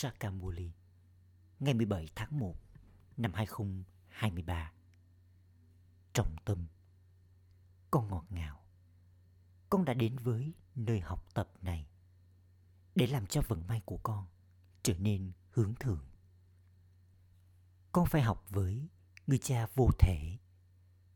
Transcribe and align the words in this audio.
Sakamuli, 0.00 0.72
ngày 1.60 1.74
17 1.74 2.08
tháng 2.14 2.38
1 2.38 2.56
năm 3.16 3.32
2023. 3.34 4.72
Trọng 6.12 6.36
tâm, 6.44 6.66
Con 7.90 8.08
ngọt 8.08 8.24
ngào 8.30 8.64
Con 9.70 9.84
đã 9.84 9.94
đến 9.94 10.16
với 10.18 10.54
nơi 10.74 11.00
học 11.00 11.34
tập 11.34 11.50
này 11.62 11.88
để 12.94 13.06
làm 13.06 13.26
cho 13.26 13.42
vận 13.48 13.66
may 13.66 13.82
của 13.84 13.98
con 14.02 14.26
trở 14.82 14.94
nên 14.98 15.32
hướng 15.50 15.74
thượng. 15.74 16.06
Con 17.92 18.06
phải 18.06 18.22
học 18.22 18.44
với 18.50 18.88
người 19.26 19.38
cha 19.38 19.66
vô 19.74 19.88
thể 19.98 20.38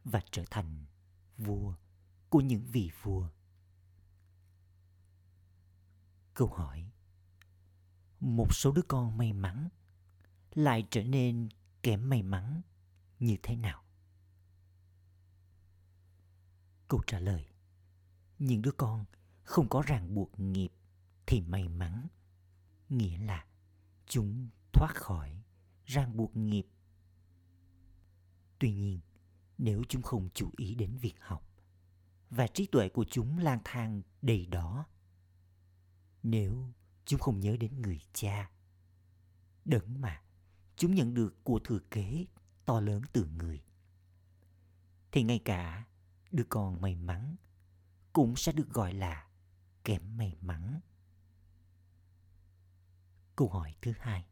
và 0.05 0.21
trở 0.31 0.45
thành 0.51 0.85
vua 1.39 1.75
của 2.29 2.41
những 2.41 2.67
vị 2.67 2.91
vua. 3.03 3.29
Câu 6.35 6.49
hỏi 6.49 6.92
một 8.23 8.55
số 8.55 8.73
đứa 8.73 8.83
con 8.83 9.17
may 9.17 9.33
mắn 9.33 9.69
lại 10.55 10.87
trở 10.91 11.05
nên 11.05 11.49
kém 11.83 12.09
may 12.09 12.23
mắn 12.23 12.61
như 13.19 13.37
thế 13.43 13.57
nào? 13.57 13.85
Câu 16.89 17.01
trả 17.07 17.19
lời 17.19 17.47
Những 18.39 18.63
đứa 18.63 18.71
con 18.71 19.05
không 19.43 19.69
có 19.69 19.83
ràng 19.87 20.15
buộc 20.15 20.41
nghiệp 20.41 20.69
thì 21.27 21.41
may 21.41 21.69
mắn. 21.69 22.07
Nghĩa 22.89 23.19
là 23.19 23.47
chúng 24.07 24.49
thoát 24.73 24.95
khỏi 24.95 25.43
ràng 25.85 26.17
buộc 26.17 26.37
nghiệp. 26.37 26.67
Tuy 28.59 28.73
nhiên, 28.73 29.01
nếu 29.59 29.83
chúng 29.89 30.03
không 30.03 30.29
chú 30.35 30.51
ý 30.57 30.75
đến 30.75 30.97
việc 30.97 31.15
học 31.21 31.51
và 32.31 32.47
trí 32.47 32.67
tuệ 32.67 32.89
của 32.89 33.05
chúng 33.11 33.39
lang 33.39 33.61
thang 33.65 34.03
đầy 34.23 34.47
đó, 34.47 34.87
nếu 36.23 36.73
chúng 37.05 37.21
không 37.21 37.41
nhớ 37.41 37.57
đến 37.57 37.83
người 37.83 38.01
cha, 38.13 38.51
đấng 39.65 40.01
mà 40.01 40.23
chúng 40.77 40.95
nhận 40.95 41.15
được 41.15 41.45
của 41.45 41.61
thừa 41.65 41.81
kế 41.91 42.27
to 42.65 42.81
lớn 42.81 43.03
từ 43.13 43.27
người, 43.27 43.65
thì 45.13 45.23
ngay 45.23 45.39
cả 45.45 45.87
đứa 46.31 46.45
con 46.49 46.81
may 46.81 46.97
mắn 46.97 47.37
cũng 48.13 48.37
sẽ 48.37 48.53
được 48.53 48.69
gọi 48.69 48.93
là 48.93 49.29
kém 49.85 50.17
may 50.17 50.37
mắn. 50.41 50.81
Câu 53.37 53.49
hỏi 53.49 53.75
thứ 53.83 53.93
hai. 54.01 54.27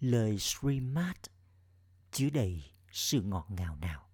Lời 0.00 0.38
Srimad 0.38 1.16
chứa 2.12 2.30
đầy 2.30 2.72
sự 2.92 3.22
ngọt 3.22 3.46
ngào 3.50 3.76
nào? 3.76 4.08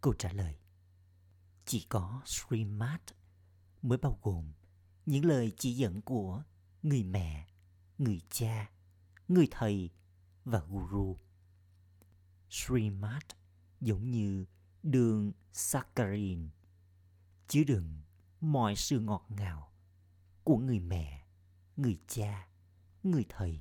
Câu 0.00 0.14
trả 0.18 0.32
lời. 0.32 0.58
Chỉ 1.64 1.86
có 1.88 2.22
Srimad 2.24 3.00
mới 3.82 3.98
bao 3.98 4.18
gồm 4.22 4.52
những 5.06 5.24
lời 5.24 5.52
chỉ 5.58 5.72
dẫn 5.72 6.00
của 6.00 6.42
người 6.82 7.02
mẹ, 7.02 7.46
người 7.98 8.20
cha, 8.30 8.70
người 9.28 9.48
thầy 9.50 9.90
và 10.44 10.62
guru. 10.68 11.18
Srimad 12.50 13.22
giống 13.80 14.10
như 14.10 14.44
đường 14.82 15.32
saccharin 15.52 16.48
chứa 17.48 17.64
đựng 17.64 18.00
mọi 18.40 18.76
sự 18.76 19.00
ngọt 19.00 19.26
ngào 19.28 19.72
của 20.44 20.56
người 20.56 20.80
mẹ 20.80 21.24
người 21.76 21.98
cha, 22.08 22.48
người 23.02 23.24
thầy 23.28 23.60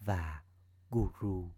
và 0.00 0.42
guru. 0.90 1.52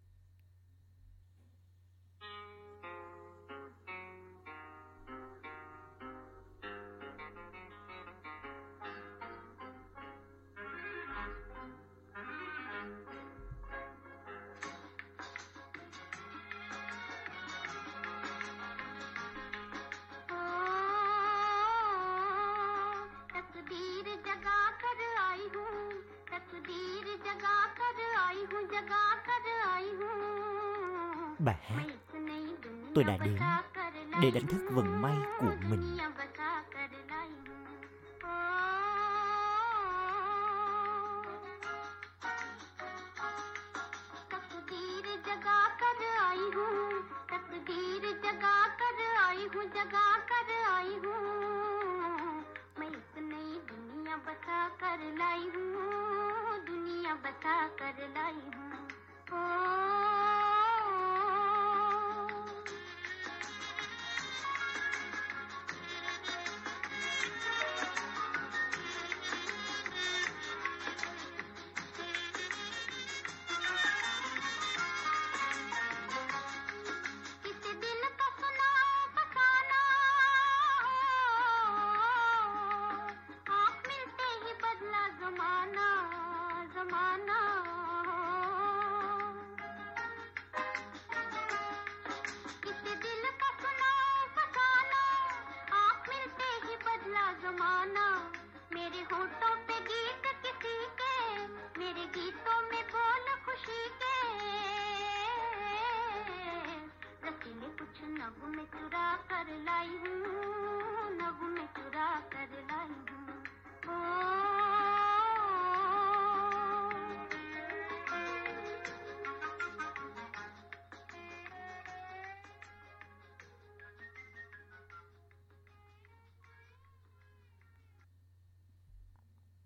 Bà 31.39 31.53
hát 31.63 31.85
Tôi 32.95 33.05
đã 33.05 33.17
đến 33.25 33.39
để 34.23 34.31
đánh 34.31 34.47
thức 34.47 34.69
vận 34.71 35.03
may 35.03 35.17
của 35.41 35.53
mình 35.71 35.99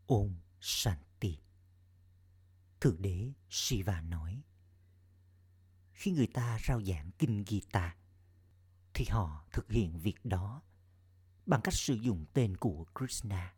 Om 0.08 0.34
Shanti. 0.60 1.38
Thượng 2.80 3.02
đế 3.02 3.32
Shiva 3.48 4.00
nói, 4.00 4.42
khi 5.92 6.10
người 6.10 6.26
ta 6.26 6.58
rao 6.66 6.82
giảng 6.82 7.10
kinh 7.18 7.44
Gita, 7.46 7.96
thì 8.94 9.04
họ 9.10 9.44
thực 9.52 9.70
hiện 9.70 9.98
việc 9.98 10.24
đó 10.24 10.62
bằng 11.46 11.60
cách 11.64 11.74
sử 11.74 11.94
dụng 11.94 12.26
tên 12.32 12.56
của 12.56 12.84
Krishna. 12.98 13.54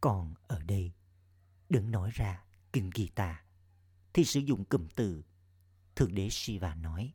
Còn 0.00 0.34
ở 0.48 0.62
đây, 0.62 0.92
đừng 1.68 1.90
nói 1.90 2.10
ra 2.14 2.44
kinh 2.72 2.90
Gita, 2.94 3.44
thì 4.12 4.24
sử 4.24 4.40
dụng 4.40 4.64
cụm 4.64 4.88
từ 4.96 5.24
Thượng 5.96 6.14
đế 6.14 6.28
Shiva 6.30 6.74
nói. 6.74 7.14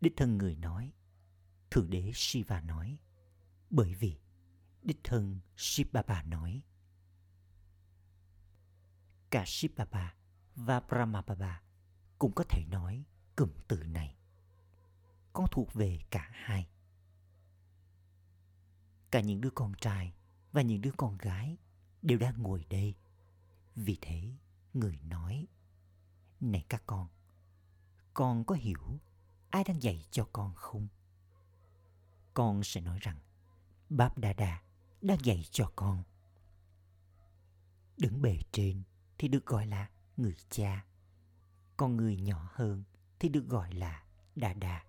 Đích 0.00 0.16
thân 0.16 0.38
người 0.38 0.56
nói, 0.56 0.92
Thượng 1.70 1.90
đế 1.90 2.12
Shiva 2.14 2.60
nói, 2.60 2.98
bởi 3.70 3.94
vì 3.94 4.18
Đích 4.88 5.04
thân 5.04 5.40
Sipapa 5.56 6.22
nói. 6.22 6.62
Cả 9.30 9.44
Sipapa 9.46 10.14
và 10.54 10.80
Brahmapapa 10.80 11.60
cũng 12.18 12.32
có 12.34 12.44
thể 12.48 12.64
nói 12.70 13.04
cụm 13.36 13.50
từ 13.68 13.82
này. 13.82 14.16
Con 15.32 15.46
thuộc 15.50 15.74
về 15.74 15.98
cả 16.10 16.30
hai. 16.32 16.68
Cả 19.10 19.20
những 19.20 19.40
đứa 19.40 19.50
con 19.50 19.72
trai 19.80 20.14
và 20.52 20.62
những 20.62 20.80
đứa 20.80 20.92
con 20.96 21.18
gái 21.18 21.56
đều 22.02 22.18
đang 22.18 22.42
ngồi 22.42 22.64
đây. 22.70 22.94
Vì 23.74 23.98
thế, 24.00 24.32
người 24.74 24.98
nói, 24.98 25.46
Này 26.40 26.64
các 26.68 26.82
con, 26.86 27.08
con 28.14 28.44
có 28.44 28.54
hiểu 28.54 29.00
ai 29.50 29.64
đang 29.64 29.82
dạy 29.82 30.06
cho 30.10 30.28
con 30.32 30.54
không? 30.54 30.88
Con 32.34 32.64
sẽ 32.64 32.80
nói 32.80 32.98
rằng, 33.00 33.18
Báp 33.90 34.18
Đa 34.18 34.32
Đa 34.32 34.62
đang 35.00 35.18
dạy 35.24 35.44
cho 35.50 35.72
con. 35.76 36.02
đứng 37.96 38.22
bề 38.22 38.38
trên 38.52 38.82
thì 39.18 39.28
được 39.28 39.46
gọi 39.46 39.66
là 39.66 39.90
người 40.16 40.36
cha. 40.50 40.84
Còn 41.76 41.96
người 41.96 42.16
nhỏ 42.16 42.50
hơn 42.52 42.84
thì 43.18 43.28
được 43.28 43.48
gọi 43.48 43.72
là 43.72 44.04
đà 44.36 44.52
đà. 44.52 44.84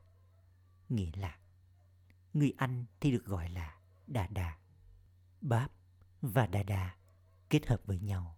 Nghĩa 0.89 1.11
là 1.15 1.39
người 2.33 2.53
anh 2.57 2.85
thì 2.99 3.11
được 3.11 3.25
gọi 3.25 3.49
là 3.49 3.79
đà 4.07 4.27
đà. 4.27 4.57
Báp 5.41 5.71
và 6.21 6.47
đà 6.47 6.63
đà 6.63 6.95
kết 7.49 7.67
hợp 7.67 7.81
với 7.85 7.99
nhau 7.99 8.37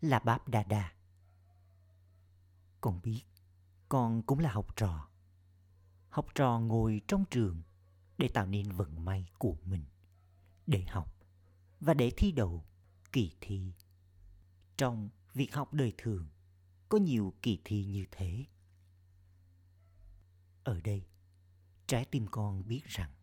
là 0.00 0.18
báp 0.18 0.48
đà 0.48 0.62
đà. 0.62 0.92
Con 2.80 3.00
biết, 3.02 3.22
con 3.88 4.22
cũng 4.22 4.38
là 4.38 4.52
học 4.52 4.76
trò. 4.76 5.08
Học 6.08 6.26
trò 6.34 6.58
ngồi 6.58 7.00
trong 7.08 7.24
trường 7.30 7.62
để 8.18 8.28
tạo 8.28 8.46
nên 8.46 8.72
vận 8.72 9.04
may 9.04 9.30
của 9.38 9.56
mình, 9.64 9.84
để 10.70 10.84
học 10.88 11.14
và 11.80 11.94
để 11.94 12.10
thi 12.16 12.32
đậu 12.32 12.64
kỳ 13.12 13.32
thi. 13.40 13.72
Trong 14.76 15.08
việc 15.34 15.54
học 15.54 15.74
đời 15.74 15.92
thường, 15.98 16.28
có 16.88 16.98
nhiều 16.98 17.34
kỳ 17.42 17.60
thi 17.64 17.84
như 17.84 18.04
thế. 18.10 18.44
Ở 20.64 20.80
đây, 20.80 21.06
trái 21.86 22.04
tim 22.04 22.26
con 22.30 22.68
biết 22.68 22.84
rằng 22.84 23.14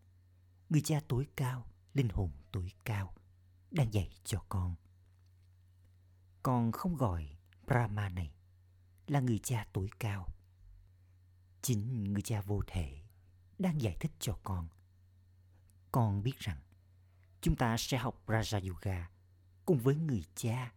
người 0.70 0.82
cha 0.82 1.00
tối 1.08 1.28
cao, 1.36 1.72
linh 1.94 2.10
hồn 2.14 2.32
tối 2.52 2.72
cao 2.84 3.14
đang 3.72 3.94
dạy 3.94 4.10
cho 4.24 4.46
con. 4.50 4.76
Con 6.44 6.72
không 6.72 6.96
gọi 6.96 7.38
Brahma 7.68 8.10
này 8.10 8.34
là 9.08 9.20
người 9.20 9.40
cha 9.40 9.68
tối 9.74 9.90
cao. 10.00 10.28
Chính 11.62 12.14
người 12.14 12.22
cha 12.22 12.42
vô 12.42 12.62
thể 12.68 13.02
đang 13.60 13.82
giải 13.82 13.98
thích 14.00 14.12
cho 14.20 14.40
con. 14.44 14.68
Con 15.92 16.24
biết 16.24 16.40
rằng 16.40 16.62
chúng 17.48 17.56
ta 17.56 17.78
sẽ 17.78 17.98
học 17.98 18.24
Raja 18.28 18.70
Yoga 18.70 19.10
cùng 19.66 19.80
với 19.80 19.96
người 19.96 20.24
cha 20.36 20.74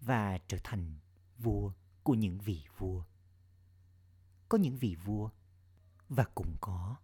và 0.00 0.38
trở 0.48 0.58
thành 0.64 0.96
vua 1.38 1.72
của 2.02 2.14
những 2.14 2.38
vị 2.38 2.64
vua. 2.78 3.04
Có 4.48 4.58
những 4.58 4.76
vị 4.76 4.96
vua 5.04 5.30
và 6.08 6.24
cũng 6.34 6.56
có 6.60 6.96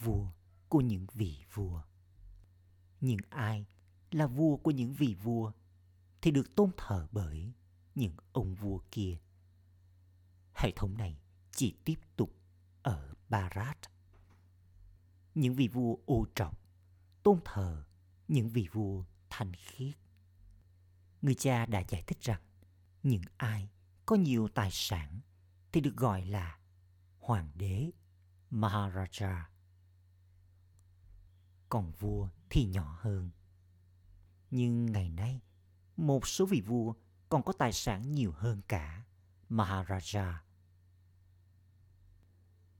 vua 0.00 0.26
của 0.68 0.80
những 0.80 1.06
vị 1.14 1.44
vua. 1.52 1.82
những 3.00 3.20
ai 3.30 3.66
là 4.10 4.26
vua 4.26 4.56
của 4.56 4.70
những 4.70 4.92
vị 4.92 5.14
vua 5.22 5.52
thì 6.22 6.30
được 6.30 6.54
tôn 6.54 6.70
thờ 6.76 7.08
bởi 7.12 7.52
những 7.94 8.14
ông 8.32 8.54
vua 8.54 8.80
kia. 8.90 9.18
Hệ 10.54 10.72
thống 10.76 10.96
này 10.96 11.18
chỉ 11.50 11.74
tiếp 11.84 11.98
tục 12.16 12.36
ở 12.82 13.14
Bharat. 13.28 13.78
Những 15.34 15.54
vị 15.54 15.68
vua 15.68 15.96
ô 16.06 16.26
trọng 16.34 16.54
tôn 17.22 17.38
thờ 17.44 17.84
những 18.28 18.48
vị 18.48 18.68
vua 18.72 19.04
thanh 19.30 19.52
khiết. 19.54 19.94
Người 21.22 21.34
cha 21.34 21.66
đã 21.66 21.82
giải 21.88 22.02
thích 22.06 22.20
rằng 22.20 22.42
những 23.02 23.22
ai 23.36 23.70
có 24.06 24.16
nhiều 24.16 24.48
tài 24.48 24.70
sản 24.72 25.20
thì 25.72 25.80
được 25.80 25.96
gọi 25.96 26.24
là 26.24 26.58
hoàng 27.18 27.50
đế 27.54 27.90
Maharaja. 28.50 29.42
Còn 31.68 31.92
vua 31.92 32.28
thì 32.50 32.64
nhỏ 32.64 32.98
hơn. 33.00 33.30
Nhưng 34.50 34.86
ngày 34.86 35.10
nay, 35.10 35.40
một 35.96 36.26
số 36.26 36.46
vị 36.46 36.60
vua 36.60 36.94
còn 37.28 37.42
có 37.42 37.52
tài 37.52 37.72
sản 37.72 38.14
nhiều 38.14 38.32
hơn 38.32 38.60
cả 38.68 39.04
Maharaja. 39.50 40.34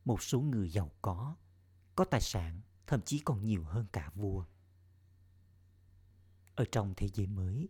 Một 0.04 0.22
số 0.22 0.40
người 0.40 0.70
giàu 0.70 0.90
có, 1.02 1.36
có 1.94 2.04
tài 2.04 2.20
sản 2.20 2.60
thậm 2.86 3.00
chí 3.02 3.18
còn 3.18 3.44
nhiều 3.44 3.64
hơn 3.64 3.86
cả 3.92 4.10
vua. 4.14 4.44
Ở 6.58 6.64
trong 6.72 6.94
thế 6.96 7.08
giới 7.08 7.26
mới, 7.26 7.68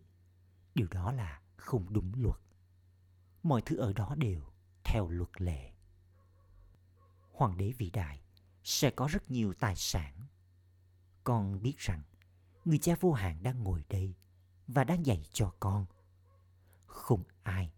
điều 0.75 0.87
đó 0.91 1.11
là 1.11 1.41
không 1.55 1.93
đúng 1.93 2.11
luật. 2.17 2.39
Mọi 3.43 3.61
thứ 3.61 3.77
ở 3.77 3.93
đó 3.93 4.15
đều 4.17 4.41
theo 4.83 5.09
luật 5.09 5.41
lệ. 5.41 5.71
Hoàng 7.31 7.57
đế 7.57 7.73
vĩ 7.77 7.89
đại 7.89 8.21
sẽ 8.63 8.89
có 8.89 9.07
rất 9.07 9.31
nhiều 9.31 9.53
tài 9.53 9.75
sản. 9.75 10.13
Con 11.23 11.61
biết 11.61 11.77
rằng 11.77 12.03
người 12.65 12.77
cha 12.77 12.95
vô 12.99 13.13
hạn 13.13 13.43
đang 13.43 13.63
ngồi 13.63 13.83
đây 13.89 14.15
và 14.67 14.83
đang 14.83 15.05
dạy 15.05 15.23
cho 15.31 15.53
con. 15.59 15.85
Không 16.85 17.23
ai, 17.43 17.71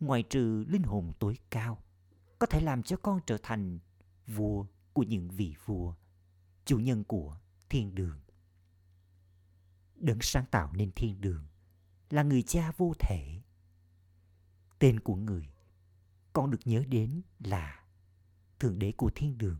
ngoài 0.00 0.22
trừ 0.22 0.64
linh 0.68 0.82
hồn 0.82 1.12
tối 1.18 1.38
cao, 1.50 1.82
có 2.38 2.46
thể 2.46 2.60
làm 2.60 2.82
cho 2.82 2.96
con 2.96 3.20
trở 3.26 3.38
thành 3.42 3.78
vua 4.26 4.66
của 4.92 5.02
những 5.02 5.28
vị 5.28 5.54
vua, 5.64 5.94
chủ 6.64 6.78
nhân 6.78 7.04
của 7.04 7.38
thiên 7.68 7.94
đường. 7.94 8.23
Đấng 10.04 10.18
sáng 10.20 10.46
tạo 10.50 10.72
nên 10.72 10.92
thiên 10.96 11.20
đường 11.20 11.46
là 12.10 12.22
người 12.22 12.42
cha 12.42 12.72
vô 12.76 12.92
thể. 12.98 13.40
Tên 14.78 15.00
của 15.00 15.16
người 15.16 15.48
con 16.32 16.50
được 16.50 16.58
nhớ 16.64 16.84
đến 16.88 17.22
là 17.38 17.84
Thượng 18.58 18.78
Đế 18.78 18.92
của 18.92 19.10
thiên 19.14 19.38
đường, 19.38 19.58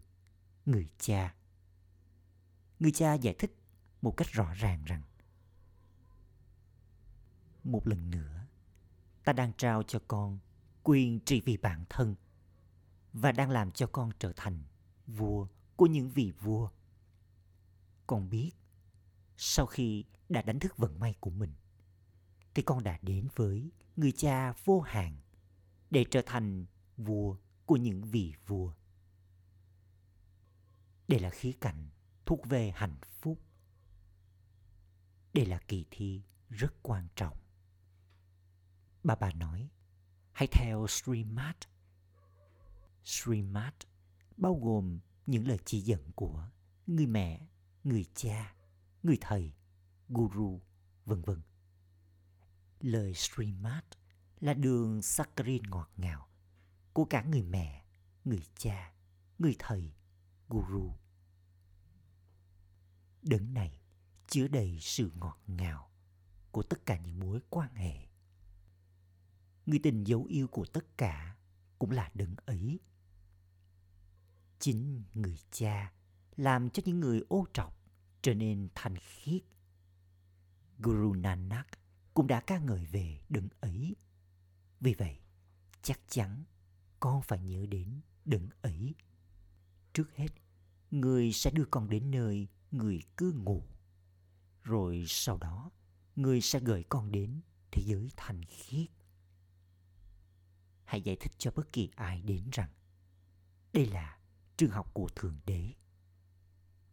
người 0.66 0.88
cha. 0.98 1.34
Người 2.80 2.90
cha 2.92 3.14
giải 3.14 3.34
thích 3.38 3.56
một 4.02 4.14
cách 4.16 4.28
rõ 4.28 4.54
ràng 4.54 4.84
rằng 4.84 5.02
một 7.64 7.86
lần 7.86 8.10
nữa 8.10 8.46
ta 9.24 9.32
đang 9.32 9.52
trao 9.56 9.82
cho 9.82 9.98
con 10.08 10.38
quyền 10.82 11.20
trị 11.20 11.42
vì 11.44 11.56
bản 11.56 11.84
thân 11.88 12.14
và 13.12 13.32
đang 13.32 13.50
làm 13.50 13.70
cho 13.70 13.86
con 13.86 14.10
trở 14.18 14.32
thành 14.36 14.62
vua 15.06 15.46
của 15.76 15.86
những 15.86 16.10
vị 16.10 16.32
vua. 16.40 16.70
Con 18.06 18.30
biết 18.30 18.50
sau 19.36 19.66
khi 19.66 20.04
đã 20.28 20.42
đánh 20.42 20.58
thức 20.58 20.76
vận 20.76 21.00
may 21.00 21.14
của 21.20 21.30
mình 21.30 21.52
thì 22.54 22.62
con 22.62 22.82
đã 22.84 22.98
đến 23.02 23.28
với 23.36 23.70
người 23.96 24.12
cha 24.12 24.52
vô 24.64 24.80
hạn 24.80 25.16
để 25.90 26.04
trở 26.10 26.22
thành 26.26 26.66
vua 26.96 27.36
của 27.66 27.76
những 27.76 28.02
vị 28.02 28.34
vua. 28.46 28.72
Đây 31.08 31.20
là 31.20 31.30
khía 31.30 31.52
cạnh 31.60 31.88
thuộc 32.26 32.46
về 32.46 32.70
hạnh 32.70 32.96
phúc. 33.20 33.38
Đây 35.34 35.46
là 35.46 35.58
kỳ 35.68 35.84
thi 35.90 36.22
rất 36.50 36.74
quan 36.82 37.08
trọng. 37.16 37.36
Bà 39.04 39.14
bà 39.14 39.32
nói, 39.32 39.70
hãy 40.32 40.48
theo 40.52 40.86
Srimad. 40.88 41.56
Srimad 43.04 43.74
bao 44.36 44.54
gồm 44.54 44.98
những 45.26 45.48
lời 45.48 45.58
chỉ 45.64 45.80
dẫn 45.80 46.12
của 46.14 46.48
người 46.86 47.06
mẹ, 47.06 47.46
người 47.84 48.04
cha, 48.14 48.54
người 49.04 49.18
thầy, 49.20 49.52
guru, 50.08 50.62
vân 51.04 51.22
vân. 51.22 51.42
Lời 52.80 53.14
Srimad 53.14 53.84
là 54.40 54.54
đường 54.54 55.02
saccharin 55.02 55.62
ngọt 55.62 55.90
ngào 55.96 56.28
của 56.92 57.04
cả 57.04 57.22
người 57.22 57.42
mẹ, 57.42 57.84
người 58.24 58.42
cha, 58.56 58.94
người 59.38 59.56
thầy, 59.58 59.94
guru. 60.48 60.92
Đấng 63.22 63.54
này 63.54 63.80
chứa 64.26 64.48
đầy 64.48 64.78
sự 64.80 65.12
ngọt 65.14 65.38
ngào 65.46 65.90
của 66.50 66.62
tất 66.62 66.86
cả 66.86 66.98
những 66.98 67.20
mối 67.20 67.40
quan 67.50 67.74
hệ. 67.74 68.08
Người 69.66 69.80
tình 69.82 70.04
dấu 70.04 70.24
yêu 70.24 70.48
của 70.48 70.64
tất 70.64 70.98
cả 70.98 71.36
cũng 71.78 71.90
là 71.90 72.10
đấng 72.14 72.34
ấy. 72.46 72.80
Chính 74.58 75.04
người 75.14 75.38
cha 75.50 75.92
làm 76.36 76.70
cho 76.70 76.82
những 76.86 77.00
người 77.00 77.22
ô 77.28 77.46
trọc 77.52 77.83
trở 78.24 78.34
nên 78.34 78.68
thanh 78.74 78.96
khiết. 78.96 79.42
Guru 80.78 81.12
Nanak 81.12 81.66
cũng 82.14 82.26
đã 82.26 82.40
ca 82.40 82.58
ngợi 82.58 82.84
về 82.84 83.20
đấng 83.28 83.48
ấy. 83.60 83.96
Vì 84.80 84.94
vậy, 84.94 85.18
chắc 85.82 86.00
chắn 86.08 86.44
con 87.00 87.22
phải 87.22 87.38
nhớ 87.38 87.66
đến 87.66 88.00
đấng 88.24 88.48
ấy. 88.62 88.94
Trước 89.92 90.16
hết, 90.16 90.28
người 90.90 91.32
sẽ 91.32 91.50
đưa 91.50 91.64
con 91.64 91.90
đến 91.90 92.10
nơi 92.10 92.48
người 92.70 93.02
cứ 93.16 93.32
ngủ. 93.32 93.62
Rồi 94.62 95.04
sau 95.08 95.38
đó, 95.38 95.70
người 96.16 96.40
sẽ 96.40 96.60
gửi 96.60 96.84
con 96.88 97.12
đến 97.12 97.40
thế 97.70 97.82
giới 97.86 98.10
thanh 98.16 98.44
khiết. 98.44 98.90
Hãy 100.84 101.02
giải 101.02 101.16
thích 101.20 101.32
cho 101.38 101.50
bất 101.50 101.72
kỳ 101.72 101.90
ai 101.96 102.22
đến 102.22 102.48
rằng 102.52 102.70
đây 103.72 103.86
là 103.86 104.18
trường 104.56 104.70
học 104.70 104.90
của 104.94 105.08
Thượng 105.16 105.38
Đế. 105.46 105.72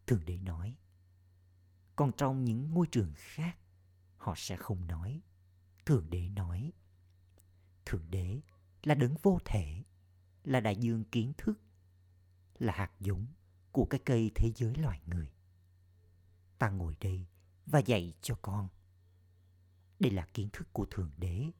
Thượng 0.07 0.25
Đế 0.25 0.37
nói, 0.37 0.77
còn 1.95 2.11
trong 2.17 2.45
những 2.45 2.73
ngôi 2.73 2.87
trường 2.91 3.13
khác, 3.15 3.57
họ 4.17 4.33
sẽ 4.37 4.55
không 4.55 4.87
nói. 4.87 5.21
Thượng 5.85 6.09
Đế 6.09 6.29
nói, 6.29 6.73
Thượng 7.85 8.11
Đế 8.11 8.41
là 8.83 8.95
đấng 8.95 9.15
vô 9.23 9.39
thể, 9.45 9.83
là 10.43 10.59
đại 10.59 10.75
dương 10.75 11.03
kiến 11.03 11.33
thức, 11.37 11.61
là 12.59 12.73
hạt 12.73 12.91
giống 12.99 13.25
của 13.71 13.85
cái 13.85 13.99
cây 14.05 14.31
thế 14.35 14.51
giới 14.55 14.75
loài 14.75 15.01
người. 15.05 15.31
Ta 16.57 16.69
ngồi 16.69 16.95
đây 16.99 17.27
và 17.65 17.79
dạy 17.79 18.13
cho 18.21 18.35
con. 18.41 18.69
Đây 19.99 20.11
là 20.11 20.27
kiến 20.33 20.49
thức 20.53 20.67
của 20.73 20.85
Thượng 20.85 21.11
Đế. 21.17 21.51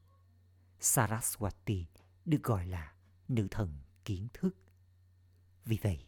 Saraswati 0.79 1.85
được 2.25 2.43
gọi 2.43 2.67
là 2.67 2.95
nữ 3.27 3.47
thần 3.51 3.79
kiến 4.05 4.27
thức. 4.33 4.55
Vì 5.65 5.77
vậy, 5.81 6.05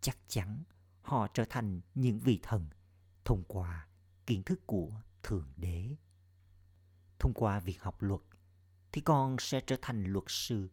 chắc 0.00 0.18
chắn 0.28 0.62
họ 1.02 1.26
trở 1.34 1.44
thành 1.50 1.80
những 1.94 2.18
vị 2.18 2.40
thần 2.42 2.68
thông 3.24 3.44
qua 3.48 3.88
kiến 4.26 4.42
thức 4.42 4.60
của 4.66 5.00
Thượng 5.22 5.52
Đế. 5.56 5.96
thông 7.18 7.34
qua 7.34 7.60
việc 7.60 7.82
học 7.82 8.02
luật 8.02 8.20
thì 8.92 9.00
con 9.00 9.36
sẽ 9.38 9.60
trở 9.60 9.76
thành 9.82 10.04
luật 10.04 10.24
sư. 10.28 10.70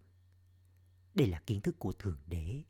Đây 1.13 1.27
là 1.27 1.41
kiến 1.45 1.61
thức 1.61 1.75
của 1.79 1.91
Thượng 1.91 2.19
Đế. 2.27 2.63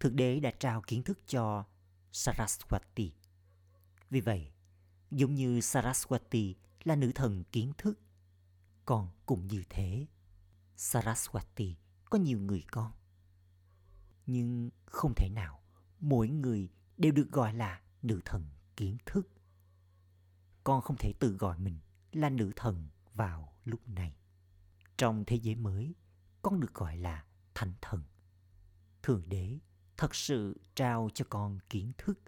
Thượng 0.00 0.16
Đế 0.16 0.40
đã 0.40 0.50
trao 0.50 0.82
kiến 0.82 1.02
thức 1.02 1.18
cho 1.26 1.64
Saraswati. 2.12 3.10
Vì 4.10 4.20
vậy, 4.20 4.52
giống 5.10 5.34
như 5.34 5.58
Saraswati 5.58 6.54
là 6.84 6.96
nữ 6.96 7.12
thần 7.14 7.44
kiến 7.52 7.72
thức, 7.78 8.00
con 8.84 9.08
cũng 9.26 9.46
như 9.46 9.62
thế. 9.68 10.06
Saraswati 10.76 11.74
có 12.04 12.18
nhiều 12.18 12.38
người 12.38 12.64
con. 12.70 12.92
Nhưng 14.26 14.70
không 14.86 15.12
thể 15.16 15.28
nào 15.28 15.62
mỗi 16.00 16.28
người 16.28 16.68
đều 16.96 17.12
được 17.12 17.28
gọi 17.32 17.54
là 17.54 17.80
nữ 18.02 18.20
thần 18.24 18.46
kiến 18.76 18.96
thức. 19.06 19.28
Con 20.64 20.82
không 20.82 20.96
thể 20.96 21.12
tự 21.18 21.36
gọi 21.36 21.58
mình 21.58 21.78
là 22.12 22.30
nữ 22.30 22.52
thần 22.56 22.88
vào 23.14 23.52
lúc 23.64 23.88
này. 23.88 24.16
Trong 24.96 25.24
thế 25.26 25.36
giới 25.36 25.54
mới, 25.54 25.94
con 26.42 26.60
được 26.60 26.74
gọi 26.74 26.96
là 26.96 27.24
thánh 27.54 27.72
thần. 27.80 28.02
Thượng 29.02 29.28
đế 29.28 29.58
thật 29.96 30.14
sự 30.14 30.60
trao 30.74 31.08
cho 31.14 31.24
con 31.28 31.58
kiến 31.70 31.92
thức. 31.98 32.20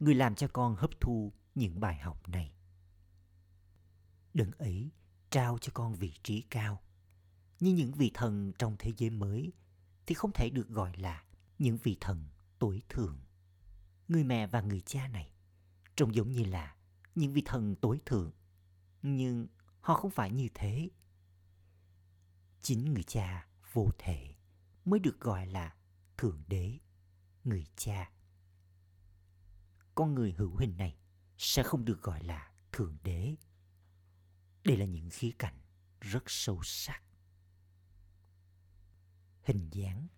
Người 0.00 0.14
làm 0.14 0.34
cho 0.34 0.48
con 0.48 0.76
hấp 0.76 0.90
thu 1.00 1.32
những 1.54 1.80
bài 1.80 1.98
học 1.98 2.28
này. 2.28 2.52
Đấng 4.34 4.50
ấy 4.50 4.90
trao 5.30 5.58
cho 5.58 5.72
con 5.74 5.94
vị 5.94 6.12
trí 6.22 6.40
cao. 6.40 6.80
Như 7.60 7.74
những 7.74 7.92
vị 7.92 8.10
thần 8.14 8.52
trong 8.58 8.76
thế 8.78 8.92
giới 8.96 9.10
mới 9.10 9.52
thì 10.06 10.14
không 10.14 10.32
thể 10.32 10.50
được 10.50 10.68
gọi 10.68 10.96
là 10.96 11.24
những 11.58 11.78
vị 11.82 11.96
thần 12.00 12.28
tối 12.58 12.82
thượng. 12.88 13.18
Người 14.08 14.24
mẹ 14.24 14.46
và 14.46 14.60
người 14.60 14.80
cha 14.80 15.08
này 15.08 15.33
trông 15.96 16.14
giống 16.14 16.30
như 16.30 16.44
là 16.44 16.76
những 17.14 17.32
vị 17.32 17.42
thần 17.44 17.76
tối 17.76 18.00
thượng. 18.06 18.32
Nhưng 19.02 19.46
họ 19.80 19.94
không 19.94 20.10
phải 20.10 20.30
như 20.30 20.48
thế. 20.54 20.90
Chính 22.60 22.94
người 22.94 23.02
cha 23.02 23.48
vô 23.72 23.90
thể 23.98 24.34
mới 24.84 25.00
được 25.00 25.20
gọi 25.20 25.46
là 25.46 25.76
thượng 26.16 26.42
đế, 26.46 26.78
người 27.44 27.66
cha. 27.76 28.10
Con 29.94 30.14
người 30.14 30.32
hữu 30.32 30.56
hình 30.56 30.76
này 30.76 30.96
sẽ 31.38 31.62
không 31.62 31.84
được 31.84 32.02
gọi 32.02 32.24
là 32.24 32.52
thượng 32.72 32.96
đế. 33.02 33.36
Đây 34.64 34.76
là 34.76 34.84
những 34.84 35.10
khía 35.10 35.30
cạnh 35.38 35.60
rất 36.00 36.22
sâu 36.26 36.60
sắc. 36.62 37.02
Hình 39.42 39.68
dáng 39.70 40.08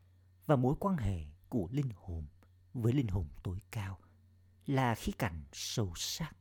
và 0.47 0.57
mối 0.57 0.75
quan 0.81 0.97
hệ 0.97 1.27
của 1.49 1.69
linh 1.73 1.91
hồn 1.97 2.27
với 2.75 2.93
linh 2.93 3.09
hồn 3.09 3.29
tối 3.43 3.59
cao 3.71 3.99
là 4.67 4.95
khía 4.95 5.13
cạnh 5.19 5.45
sâu 5.53 5.93
sắc. 5.97 6.37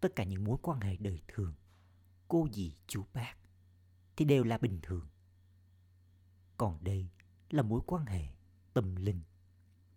Tất 0.00 0.08
cả 0.16 0.24
những 0.24 0.44
mối 0.44 0.58
quan 0.62 0.80
hệ 0.80 0.96
đời 0.96 1.22
thường, 1.28 1.54
cô 2.28 2.48
dì 2.52 2.76
chú 2.86 3.04
bác, 3.14 3.34
thì 4.16 4.24
đều 4.24 4.44
là 4.44 4.58
bình 4.58 4.78
thường. 4.82 5.08
Còn 6.56 6.84
đây 6.84 7.08
là 7.50 7.62
mối 7.62 7.80
quan 7.86 8.06
hệ 8.06 8.28
tâm 8.74 8.96
linh. 8.96 9.22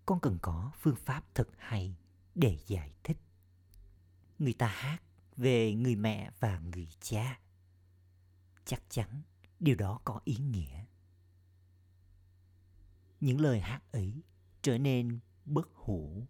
Con 0.05 0.19
cần 0.19 0.37
có 0.41 0.71
phương 0.79 0.95
pháp 0.95 1.23
thật 1.35 1.47
hay 1.57 1.97
để 2.35 2.57
giải 2.67 2.93
thích. 3.03 3.17
Người 4.39 4.53
ta 4.53 4.67
hát 4.67 4.99
về 5.35 5.73
người 5.73 5.95
mẹ 5.95 6.31
và 6.39 6.59
người 6.59 6.87
cha. 7.01 7.39
Chắc 8.65 8.83
chắn 8.89 9.21
điều 9.59 9.75
đó 9.75 9.99
có 10.03 10.21
ý 10.23 10.37
nghĩa. 10.37 10.85
Những 13.19 13.41
lời 13.41 13.59
hát 13.59 13.91
ấy 13.91 14.23
trở 14.61 14.77
nên 14.77 15.19
bất 15.45 15.69
hủ. 15.73 16.27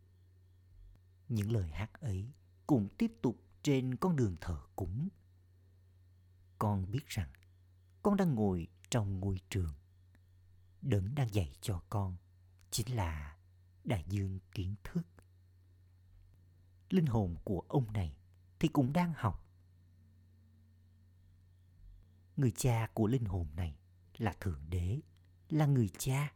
Những 1.33 1.51
lời 1.51 1.69
hát 1.69 1.93
ấy 1.93 2.31
cũng 2.67 2.89
tiếp 2.97 3.11
tục 3.21 3.41
trên 3.63 3.95
con 3.95 4.15
đường 4.15 4.35
thờ 4.41 4.61
cúng. 4.75 5.09
Con 6.57 6.91
biết 6.91 7.07
rằng 7.07 7.29
con 8.03 8.17
đang 8.17 8.35
ngồi 8.35 8.67
trong 8.89 9.19
ngôi 9.19 9.39
trường. 9.49 9.73
Đấng 10.81 11.15
đang 11.15 11.33
dạy 11.33 11.55
cho 11.61 11.81
con 11.89 12.17
chính 12.71 12.95
là 12.95 13.37
đại 13.83 14.05
dương 14.09 14.39
kiến 14.51 14.75
thức. 14.83 15.07
Linh 16.89 17.05
hồn 17.05 17.37
của 17.43 17.63
ông 17.67 17.93
này 17.93 18.17
thì 18.59 18.67
cũng 18.67 18.93
đang 18.93 19.13
học. 19.15 19.45
Người 22.37 22.51
cha 22.51 22.89
của 22.93 23.07
linh 23.07 23.25
hồn 23.25 23.47
này 23.55 23.77
là 24.17 24.33
Thượng 24.39 24.69
Đế, 24.69 24.99
là 25.49 25.65
người 25.65 25.89
cha. 25.97 26.33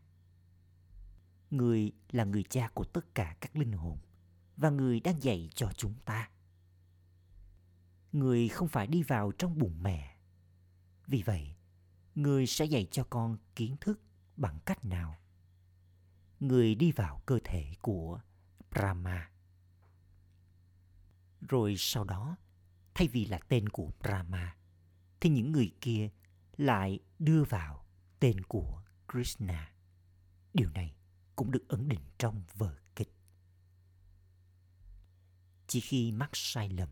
Người 1.52 1.92
là 2.12 2.24
người 2.24 2.44
cha 2.44 2.70
của 2.74 2.84
tất 2.84 3.16
cả 3.16 3.36
các 3.42 3.56
linh 3.56 3.72
hồn 3.72 3.98
và 4.58 4.70
người 4.70 5.00
đang 5.00 5.24
dạy 5.24 5.50
cho 5.56 5.72
chúng 5.78 5.94
ta. 6.06 6.30
Người 8.12 8.48
không 8.48 8.68
phải 8.68 8.88
đi 8.88 9.04
vào 9.04 9.32
trong 9.32 9.60
bụng 9.60 9.84
mẹ. 9.84 10.18
Vì 11.08 11.22
vậy, 11.22 11.56
người 12.16 12.48
sẽ 12.48 12.66
dạy 12.66 12.88
cho 12.92 13.04
con 13.10 13.38
kiến 13.56 13.76
thức 13.82 14.02
bằng 14.38 14.60
cách 14.66 14.86
nào? 14.86 15.18
Người 16.40 16.76
đi 16.76 16.92
vào 16.92 17.22
cơ 17.26 17.40
thể 17.44 17.74
của 17.82 18.20
Brahma 18.72 19.30
rồi 21.42 21.76
sau 21.78 22.04
đó, 22.04 22.36
thay 22.94 23.08
vì 23.08 23.26
là 23.26 23.40
tên 23.48 23.70
của 23.70 23.92
Brahma, 24.00 24.56
thì 25.20 25.30
những 25.30 25.52
người 25.52 25.72
kia 25.82 26.10
lại 26.58 27.00
đưa 27.20 27.44
vào 27.44 27.86
tên 28.20 28.44
của 28.44 28.84
Krishna. 29.12 29.72
Điều 30.54 30.70
này 30.70 30.96
cũng 31.36 31.52
được 31.52 31.68
ấn 31.68 31.90
định 31.90 32.02
trong 32.18 32.44
vở. 32.54 32.76
Chỉ 35.68 35.80
khi 35.80 36.12
mắc 36.12 36.30
sai 36.34 36.70
lầm 36.70 36.90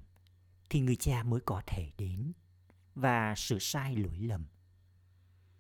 thì 0.69 0.79
người 0.79 0.95
cha 0.95 1.23
mới 1.23 1.39
có 1.45 1.61
thể 1.65 1.91
đến 1.97 2.33
và 2.95 3.35
sửa 3.37 3.59
sai 3.59 3.95
lỗi 3.95 4.17
lầm. 4.17 4.45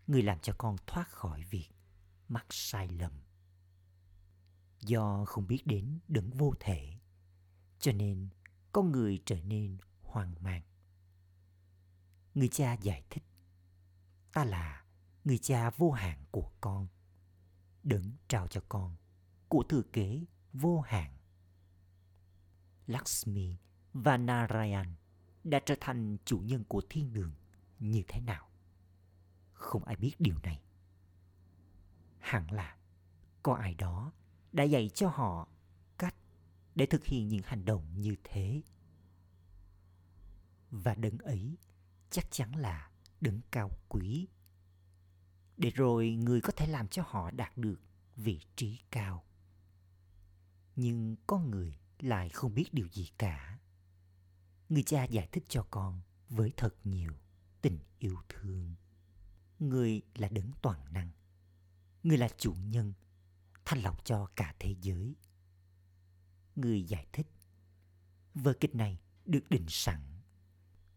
Người 0.07 0.21
làm 0.21 0.39
cho 0.39 0.53
con 0.57 0.75
thoát 0.87 1.09
khỏi 1.09 1.43
việc 1.43 1.69
mắc 2.27 2.45
sai 2.49 2.87
lầm. 2.87 3.11
Do 4.81 5.25
không 5.25 5.47
biết 5.47 5.61
đến 5.65 5.99
đấng 6.07 6.29
vô 6.29 6.53
thể, 6.59 6.97
cho 7.79 7.91
nên 7.91 8.29
con 8.71 8.91
người 8.91 9.21
trở 9.25 9.41
nên 9.41 9.77
hoang 10.01 10.35
mang. 10.39 10.61
Người 12.35 12.47
cha 12.47 12.73
giải 12.73 13.03
thích, 13.09 13.23
ta 14.33 14.45
là 14.45 14.85
người 15.23 15.37
cha 15.37 15.69
vô 15.69 15.91
hạn 15.91 16.25
của 16.31 16.51
con, 16.61 16.87
đấng 17.83 18.11
trao 18.27 18.47
cho 18.47 18.61
con 18.69 18.95
của 19.49 19.63
thừa 19.69 19.83
kế 19.93 20.25
vô 20.53 20.81
hạn. 20.81 21.17
Lakshmi 22.87 23.57
và 23.93 24.17
Narayan 24.17 24.95
đã 25.43 25.59
trở 25.65 25.75
thành 25.79 26.17
chủ 26.25 26.39
nhân 26.39 26.63
của 26.63 26.81
thiên 26.89 27.13
đường 27.13 27.33
như 27.79 28.03
thế 28.07 28.21
nào? 28.21 28.49
Không 29.53 29.83
ai 29.83 29.95
biết 29.95 30.13
điều 30.19 30.35
này. 30.43 30.61
Hẳn 32.19 32.51
là 32.51 32.77
có 33.43 33.53
ai 33.53 33.75
đó 33.75 34.11
đã 34.51 34.63
dạy 34.63 34.89
cho 34.89 35.09
họ 35.09 35.47
cách 35.97 36.15
để 36.75 36.85
thực 36.85 37.05
hiện 37.05 37.27
những 37.27 37.41
hành 37.45 37.65
động 37.65 38.01
như 38.01 38.15
thế. 38.23 38.61
Và 40.71 40.95
đấng 40.95 41.17
ấy 41.17 41.57
chắc 42.09 42.31
chắn 42.31 42.55
là 42.55 42.89
đấng 43.21 43.41
cao 43.51 43.69
quý. 43.89 44.27
Để 45.57 45.69
rồi 45.69 46.09
người 46.09 46.41
có 46.41 46.51
thể 46.55 46.67
làm 46.67 46.87
cho 46.87 47.03
họ 47.05 47.31
đạt 47.31 47.57
được 47.57 47.79
vị 48.15 48.39
trí 48.55 48.79
cao. 48.91 49.23
Nhưng 50.75 51.15
con 51.27 51.51
người 51.51 51.77
lại 51.99 52.29
không 52.29 52.53
biết 52.55 52.73
điều 52.73 52.87
gì 52.87 53.09
cả. 53.17 53.59
Người 54.69 54.83
cha 54.83 55.03
giải 55.03 55.29
thích 55.31 55.43
cho 55.49 55.67
con 55.71 56.01
với 56.29 56.51
thật 56.57 56.75
nhiều 56.83 57.11
tình 57.61 57.79
yêu 57.99 58.17
thương. 58.29 58.75
Người 59.59 60.01
là 60.15 60.27
đấng 60.27 60.51
toàn 60.61 60.93
năng. 60.93 61.11
Người 62.03 62.17
là 62.17 62.29
chủ 62.37 62.53
nhân, 62.53 62.93
thanh 63.65 63.81
lọc 63.81 64.05
cho 64.05 64.27
cả 64.35 64.55
thế 64.59 64.75
giới 64.81 65.15
người 66.55 66.83
giải 66.83 67.07
thích. 67.13 67.27
Vở 68.33 68.53
kịch 68.59 68.75
này 68.75 68.99
được 69.25 69.49
định 69.49 69.65
sẵn. 69.67 70.01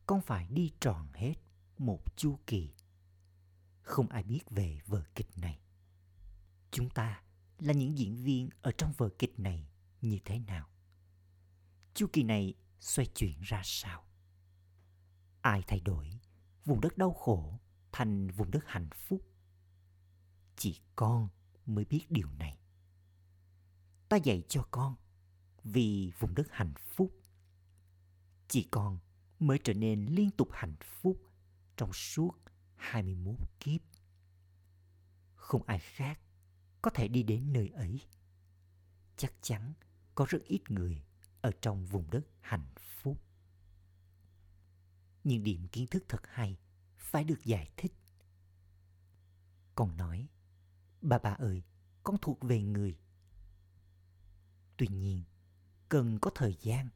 Con 0.07 0.21
phải 0.21 0.49
đi 0.49 0.73
tròn 0.81 1.13
hết 1.15 1.35
một 1.79 2.17
chu 2.17 2.39
kỳ. 2.47 2.75
Không 3.83 4.09
ai 4.09 4.23
biết 4.23 4.41
về 4.51 4.81
vở 4.87 5.05
kịch 5.15 5.39
này. 5.39 5.61
Chúng 6.71 6.91
ta 6.91 7.23
là 7.59 7.73
những 7.73 7.99
diễn 7.99 8.17
viên 8.17 8.49
ở 8.63 8.73
trong 8.79 8.93
vở 8.97 9.09
kịch 9.19 9.41
này 9.41 9.69
như 10.01 10.19
thế 10.25 10.39
nào? 10.39 10.69
Chu 11.99 12.07
kỳ 12.13 12.23
này 12.23 12.55
xoay 12.81 13.07
chuyển 13.07 13.41
ra 13.41 13.61
sao? 13.65 14.05
Ai 15.41 15.63
thay 15.67 15.81
đổi 15.81 16.11
vùng 16.65 16.81
đất 16.81 16.99
đau 16.99 17.13
khổ 17.13 17.61
thành 17.93 18.29
vùng 18.31 18.51
đất 18.51 18.65
hạnh 18.67 18.89
phúc? 18.95 19.23
Chỉ 20.57 20.81
con 20.97 21.29
mới 21.67 21.85
biết 21.85 22.07
điều 22.09 22.33
này. 22.33 22.59
Ta 24.09 24.17
dạy 24.17 24.43
cho 24.49 24.69
con 24.71 24.95
vì 25.65 26.13
vùng 26.19 26.35
đất 26.35 26.47
hạnh 26.51 26.73
phúc. 26.77 27.23
Chỉ 28.49 28.69
con 28.71 28.99
mới 29.39 29.59
trở 29.65 29.75
nên 29.75 30.07
liên 30.07 30.31
tục 30.31 30.49
hạnh 30.53 30.77
phúc 30.81 31.23
trong 31.77 31.93
suốt 31.93 32.33
21 32.77 33.37
kiếp. 33.61 33.81
Không 35.35 35.63
ai 35.63 35.79
khác 35.79 36.21
có 36.83 36.91
thể 36.91 37.09
đi 37.09 37.23
đến 37.23 37.53
nơi 37.53 37.69
ấy. 37.69 38.01
Chắc 39.17 39.33
chắn 39.41 39.73
có 40.15 40.27
rất 40.29 40.43
ít 40.45 40.71
người 40.71 41.08
ở 41.49 41.53
trong 41.63 41.87
vùng 41.87 42.11
đất 42.11 42.27
hạnh 42.41 42.75
phúc. 42.77 43.23
những 45.25 45.43
điểm 45.43 45.69
kiến 45.69 45.87
thức 45.87 46.05
thật 46.09 46.23
hay 46.27 46.59
phải 46.97 47.25
được 47.25 47.45
giải 47.45 47.71
thích. 47.77 47.93
Con 49.75 49.97
nói, 49.97 50.29
bà 51.03 51.19
bà 51.19 51.31
ơi, 51.31 51.63
con 52.03 52.17
thuộc 52.23 52.39
về 52.43 52.63
người. 52.63 52.99
Tuy 54.77 54.87
nhiên, 54.91 55.25
cần 55.89 56.19
có 56.19 56.31
thời 56.35 56.57
gian 56.61 56.89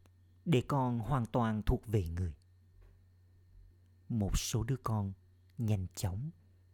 để 0.44 0.62
con 0.68 0.98
hoàn 0.98 1.26
toàn 1.26 1.62
thuộc 1.66 1.86
về 1.86 2.06
người. 2.06 2.34
Một 4.08 4.38
số 4.38 4.62
đứa 4.62 4.76
con 4.82 5.12
nhanh 5.58 5.86
chóng 5.94 6.30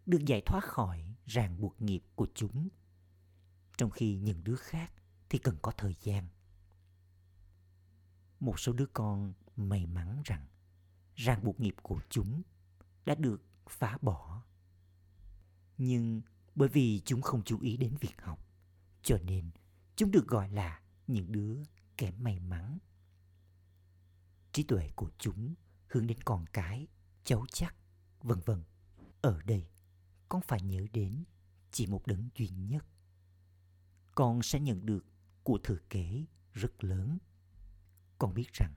được 0.06 0.24
giải 0.26 0.42
thoát 0.46 0.64
khỏi 0.64 1.14
ràng 1.26 1.60
buộc 1.60 1.82
nghiệp 1.82 2.02
của 2.14 2.26
chúng, 2.34 2.68
trong 3.76 3.90
khi 3.90 4.16
những 4.16 4.44
đứa 4.44 4.56
khác 4.56 4.92
thì 5.28 5.38
cần 5.38 5.56
có 5.62 5.72
thời 5.76 5.94
gian. 6.00 6.28
Một 8.40 8.60
số 8.60 8.72
đứa 8.72 8.86
con 8.86 9.32
may 9.56 9.86
mắn 9.86 10.22
rằng 10.24 10.46
ràng 11.14 11.44
buộc 11.44 11.60
nghiệp 11.60 11.74
của 11.82 12.00
chúng 12.10 12.42
đã 13.04 13.14
được 13.14 13.42
phá 13.68 13.98
bỏ. 14.02 14.42
Nhưng 15.78 16.22
bởi 16.54 16.68
vì 16.68 17.00
chúng 17.04 17.22
không 17.22 17.44
chú 17.44 17.60
ý 17.60 17.76
đến 17.76 17.96
việc 18.00 18.20
học, 18.22 18.46
cho 19.02 19.18
nên 19.18 19.50
chúng 19.96 20.10
được 20.10 20.26
gọi 20.26 20.50
là 20.50 20.80
những 21.06 21.32
đứa 21.32 21.62
kém 21.96 22.14
may 22.18 22.40
mắn. 22.40 22.78
Trí 24.52 24.62
tuệ 24.62 24.90
của 24.96 25.10
chúng 25.18 25.54
hướng 25.88 26.06
đến 26.06 26.18
con 26.24 26.44
cái, 26.52 26.86
cháu 27.24 27.44
chắc, 27.52 27.74
vân 28.22 28.40
vân. 28.44 28.62
Ở 29.20 29.42
đây, 29.42 29.68
con 30.28 30.42
phải 30.42 30.60
nhớ 30.62 30.86
đến 30.92 31.24
chỉ 31.70 31.86
một 31.86 32.06
đấng 32.06 32.28
duy 32.36 32.48
nhất. 32.48 32.84
Con 34.14 34.42
sẽ 34.42 34.60
nhận 34.60 34.86
được 34.86 35.04
của 35.42 35.58
thừa 35.64 35.78
kế 35.90 36.24
rất 36.52 36.84
lớn. 36.84 37.18
Con 38.18 38.34
biết 38.34 38.52
rằng 38.52 38.74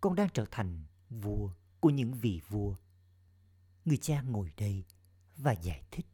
con 0.00 0.14
đang 0.14 0.28
trở 0.34 0.46
thành 0.50 0.84
vua 1.10 1.50
của 1.80 1.90
những 1.90 2.14
vị 2.14 2.40
vua. 2.48 2.76
Người 3.84 3.96
cha 3.96 4.22
ngồi 4.22 4.52
đây 4.56 4.84
và 5.36 5.52
giải 5.52 5.82
thích 5.90 6.06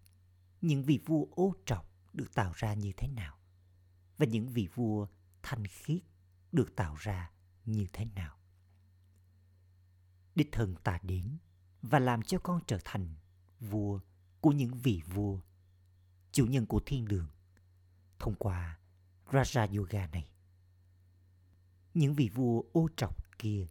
những 0.60 0.84
vị 0.84 1.00
vua 1.06 1.26
ô 1.30 1.54
trọc 1.66 1.90
được 2.12 2.34
tạo 2.34 2.52
ra 2.56 2.74
như 2.74 2.92
thế 2.96 3.08
nào 3.08 3.38
và 4.18 4.26
những 4.26 4.48
vị 4.48 4.68
vua 4.74 5.06
thanh 5.42 5.66
khiết 5.66 6.02
được 6.52 6.76
tạo 6.76 6.94
ra 6.98 7.30
như 7.64 7.86
thế 7.92 8.04
nào. 8.04 8.38
Đích 10.34 10.48
thần 10.52 10.74
ta 10.84 10.98
đến 11.02 11.38
và 11.82 11.98
làm 11.98 12.22
cho 12.22 12.38
con 12.38 12.60
trở 12.66 12.78
thành 12.84 13.14
vua 13.60 14.00
của 14.40 14.52
những 14.52 14.78
vị 14.78 15.02
vua, 15.06 15.40
chủ 16.32 16.46
nhân 16.46 16.66
của 16.66 16.80
thiên 16.86 17.04
đường, 17.04 17.28
thông 18.18 18.34
qua 18.34 18.78
Raja 19.30 19.76
Yoga 19.78 20.06
này. 20.06 20.33
Những 21.94 22.14
vị 22.14 22.30
vua 22.34 22.62
ô 22.72 22.88
trọc 22.96 23.38
kia 23.38 23.66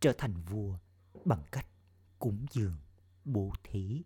trở 0.00 0.12
thành 0.18 0.42
vua 0.42 0.78
bằng 1.24 1.42
cách 1.52 1.66
cúng 2.18 2.46
dường, 2.50 2.76
bố 3.24 3.52
thí. 3.64 4.02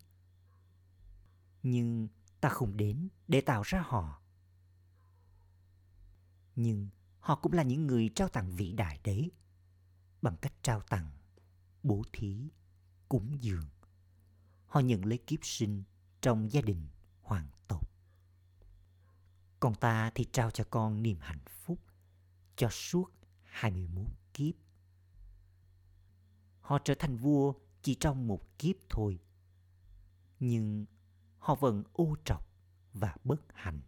Nhưng 1.62 2.08
ta 2.40 2.48
không 2.48 2.76
đến 2.76 3.08
để 3.28 3.40
tạo 3.40 3.62
ra 3.62 3.82
họ. 3.86 4.22
Nhưng 6.56 6.88
họ 7.20 7.36
cũng 7.36 7.52
là 7.52 7.62
những 7.62 7.86
người 7.86 8.10
trao 8.14 8.28
tặng 8.28 8.56
vĩ 8.56 8.72
đại 8.72 9.00
đấy. 9.04 9.30
Bằng 10.22 10.36
cách 10.36 10.52
trao 10.62 10.80
tặng, 10.80 11.10
bố 11.82 12.02
thí, 12.12 12.50
cúng 13.08 13.36
dường. 13.40 13.68
Họ 14.66 14.80
nhận 14.80 15.04
lấy 15.04 15.18
kiếp 15.18 15.38
sinh 15.42 15.82
trong 16.20 16.52
gia 16.52 16.60
đình 16.60 16.88
hoàng 17.22 17.48
tộc. 17.68 17.90
Còn 19.60 19.74
ta 19.74 20.10
thì 20.14 20.24
trao 20.32 20.50
cho 20.50 20.64
con 20.70 21.02
niềm 21.02 21.18
hạnh 21.20 21.44
phúc 21.48 21.78
cho 22.56 22.68
suốt 22.70 23.17
21 23.48 24.06
kiếp. 24.34 24.54
Họ 26.60 26.78
trở 26.84 26.94
thành 26.98 27.16
vua 27.16 27.54
chỉ 27.82 27.94
trong 27.94 28.26
một 28.26 28.58
kiếp 28.58 28.76
thôi. 28.88 29.18
Nhưng 30.40 30.86
họ 31.38 31.54
vẫn 31.54 31.84
ô 31.92 32.16
trọc 32.24 32.48
và 32.92 33.16
bất 33.24 33.40
hạnh. 33.54 33.80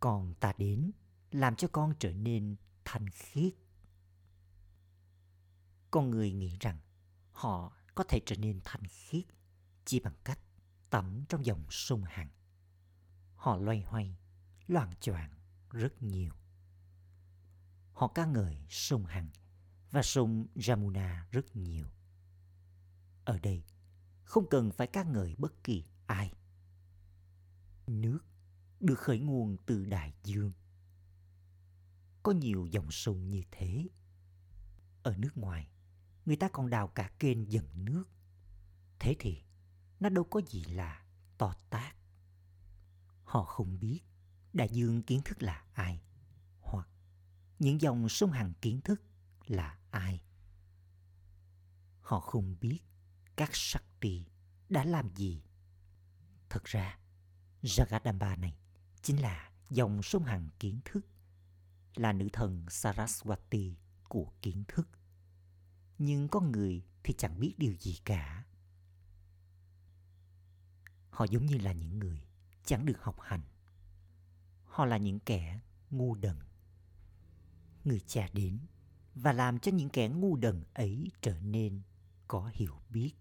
Còn 0.00 0.34
ta 0.34 0.52
đến 0.58 0.90
làm 1.30 1.56
cho 1.56 1.68
con 1.68 1.94
trở 1.98 2.12
nên 2.12 2.56
thanh 2.84 3.08
khiết. 3.10 3.54
Con 5.90 6.10
người 6.10 6.32
nghĩ 6.32 6.56
rằng 6.60 6.78
họ 7.32 7.72
có 7.94 8.04
thể 8.08 8.20
trở 8.26 8.36
nên 8.36 8.60
thanh 8.64 8.82
khiết 8.86 9.24
chỉ 9.84 10.00
bằng 10.00 10.14
cách 10.24 10.38
tắm 10.90 11.24
trong 11.28 11.46
dòng 11.46 11.64
sông 11.70 12.02
Hằng. 12.04 12.28
Họ 13.36 13.56
loay 13.56 13.80
hoay, 13.80 14.16
loạn 14.66 14.92
choạng 15.00 15.30
rất 15.70 16.02
nhiều. 16.02 16.32
Họ 17.92 18.08
ca 18.08 18.26
ngợi 18.26 18.66
sông 18.68 19.04
Hằng 19.04 19.28
và 19.90 20.02
sông 20.02 20.46
Jamuna 20.54 21.22
rất 21.30 21.56
nhiều. 21.56 21.86
Ở 23.24 23.38
đây, 23.38 23.64
không 24.24 24.46
cần 24.50 24.70
phải 24.70 24.86
ca 24.86 25.02
ngợi 25.02 25.34
bất 25.38 25.64
kỳ 25.64 25.84
ai. 26.06 26.32
Nước 27.86 28.18
được 28.80 28.98
khởi 28.98 29.18
nguồn 29.18 29.56
từ 29.66 29.84
đại 29.84 30.14
dương. 30.24 30.52
Có 32.22 32.32
nhiều 32.32 32.66
dòng 32.66 32.90
sông 32.90 33.28
như 33.28 33.42
thế. 33.50 33.88
Ở 35.02 35.16
nước 35.16 35.36
ngoài, 35.36 35.68
người 36.26 36.36
ta 36.36 36.48
còn 36.48 36.70
đào 36.70 36.88
cả 36.88 37.10
kênh 37.18 37.52
dẫn 37.52 37.84
nước. 37.84 38.04
Thế 38.98 39.16
thì, 39.18 39.42
nó 40.00 40.08
đâu 40.08 40.24
có 40.24 40.40
gì 40.48 40.64
là 40.64 41.04
to 41.38 41.54
tát. 41.70 41.96
Họ 43.24 43.44
không 43.44 43.78
biết 43.80 44.00
đại 44.52 44.68
dương 44.68 45.02
kiến 45.02 45.20
thức 45.24 45.42
là 45.42 45.64
ai, 45.72 46.02
những 47.58 47.80
dòng 47.80 48.08
sông 48.08 48.30
Hằng 48.30 48.52
kiến 48.60 48.80
thức 48.80 49.02
là 49.46 49.78
ai. 49.90 50.22
Họ 52.00 52.20
không 52.20 52.56
biết 52.60 52.80
các 53.36 53.50
Shakti 53.52 54.26
đã 54.68 54.84
làm 54.84 55.14
gì. 55.14 55.42
Thật 56.48 56.64
ra, 56.64 56.98
Jagadamba 57.62 58.40
này 58.40 58.56
chính 59.02 59.22
là 59.22 59.50
dòng 59.70 60.02
sông 60.02 60.24
Hằng 60.24 60.48
kiến 60.58 60.80
thức, 60.84 61.06
là 61.94 62.12
nữ 62.12 62.28
thần 62.32 62.66
Saraswati 62.66 63.74
của 64.08 64.32
kiến 64.42 64.64
thức. 64.68 64.88
Nhưng 65.98 66.28
con 66.28 66.52
người 66.52 66.84
thì 67.02 67.14
chẳng 67.18 67.40
biết 67.40 67.54
điều 67.58 67.74
gì 67.74 67.98
cả. 68.04 68.44
Họ 71.10 71.26
giống 71.30 71.46
như 71.46 71.58
là 71.58 71.72
những 71.72 71.98
người 71.98 72.22
chẳng 72.64 72.86
được 72.86 73.02
học 73.02 73.16
hành. 73.20 73.42
Họ 74.64 74.84
là 74.84 74.96
những 74.96 75.20
kẻ 75.20 75.60
ngu 75.90 76.14
đần. 76.14 76.38
Người 77.84 78.00
cha 78.06 78.28
đến 78.32 78.58
và 79.14 79.32
làm 79.32 79.58
cho 79.58 79.72
những 79.72 79.88
kẻ 79.88 80.08
ngu 80.08 80.36
đần 80.36 80.64
ấy 80.74 81.10
trở 81.20 81.40
nên 81.40 81.82
có 82.28 82.50
hiểu 82.54 82.80
biết. 82.88 83.12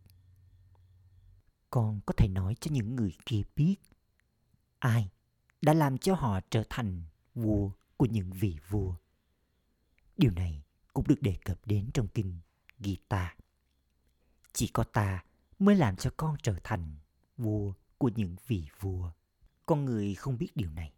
Con 1.70 2.02
có 2.06 2.14
thể 2.18 2.28
nói 2.28 2.56
cho 2.62 2.72
những 2.72 2.96
người 2.96 3.16
kia 3.26 3.42
biết, 3.56 3.76
ai 4.80 5.10
đã 5.62 5.74
làm 5.74 5.98
cho 5.98 6.16
họ 6.16 6.40
trở 6.50 6.64
thành 6.70 7.04
vua 7.36 7.72
của 7.98 8.06
những 8.06 8.32
vị 8.32 8.58
vua. 8.70 8.96
Điều 10.18 10.32
này 10.32 10.64
cũng 10.94 11.08
được 11.08 11.22
đề 11.22 11.38
cập 11.46 11.60
đến 11.66 11.90
trong 11.94 12.08
kinh 12.08 12.40
Gita. 12.80 13.36
Chỉ 14.54 14.68
có 14.68 14.84
ta 14.84 15.24
mới 15.60 15.76
làm 15.76 15.96
cho 15.96 16.12
con 16.18 16.36
trở 16.44 16.56
thành 16.64 16.96
vua 17.38 17.74
của 17.98 18.10
những 18.16 18.36
vị 18.48 18.68
vua. 18.80 19.12
Con 19.66 19.86
người 19.86 20.16
không 20.16 20.38
biết 20.38 20.50
điều 20.56 20.72
này. 20.72 20.94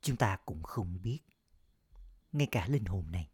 Chúng 0.00 0.16
ta 0.16 0.36
cũng 0.36 0.62
không 0.62 1.02
biết. 1.02 1.20
Ngay 2.34 2.46
cả 2.46 2.66
linh 2.68 2.84
hồn 2.84 3.12
này 3.12 3.30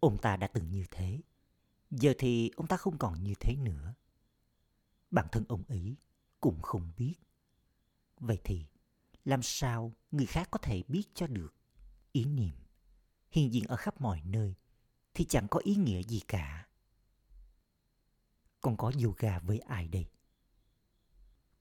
Ông 0.00 0.18
ta 0.18 0.36
đã 0.36 0.46
từng 0.46 0.70
như 0.70 0.84
thế. 0.90 1.20
Giờ 1.90 2.14
thì 2.18 2.50
ông 2.56 2.66
ta 2.66 2.76
không 2.76 2.98
còn 2.98 3.22
như 3.24 3.34
thế 3.40 3.56
nữa. 3.56 3.94
Bản 5.10 5.26
thân 5.32 5.44
ông 5.48 5.62
ấy 5.68 5.96
cũng 6.40 6.62
không 6.62 6.92
biết. 6.96 7.14
Vậy 8.20 8.38
thì 8.44 8.66
làm 9.24 9.42
sao 9.42 9.92
người 10.10 10.26
khác 10.26 10.48
có 10.50 10.58
thể 10.58 10.82
biết 10.88 11.04
cho 11.14 11.26
được 11.26 11.54
ý 12.12 12.24
niệm 12.24 12.54
hiện 13.30 13.52
diện 13.52 13.64
ở 13.64 13.76
khắp 13.76 14.00
mọi 14.00 14.22
nơi 14.24 14.54
thì 15.14 15.24
chẳng 15.24 15.48
có 15.48 15.60
ý 15.64 15.76
nghĩa 15.76 16.02
gì 16.02 16.20
cả. 16.28 16.68
Con 18.60 18.76
có 18.76 18.92
yoga 19.04 19.38
với 19.38 19.58
ai 19.58 19.88
đây? 19.88 20.06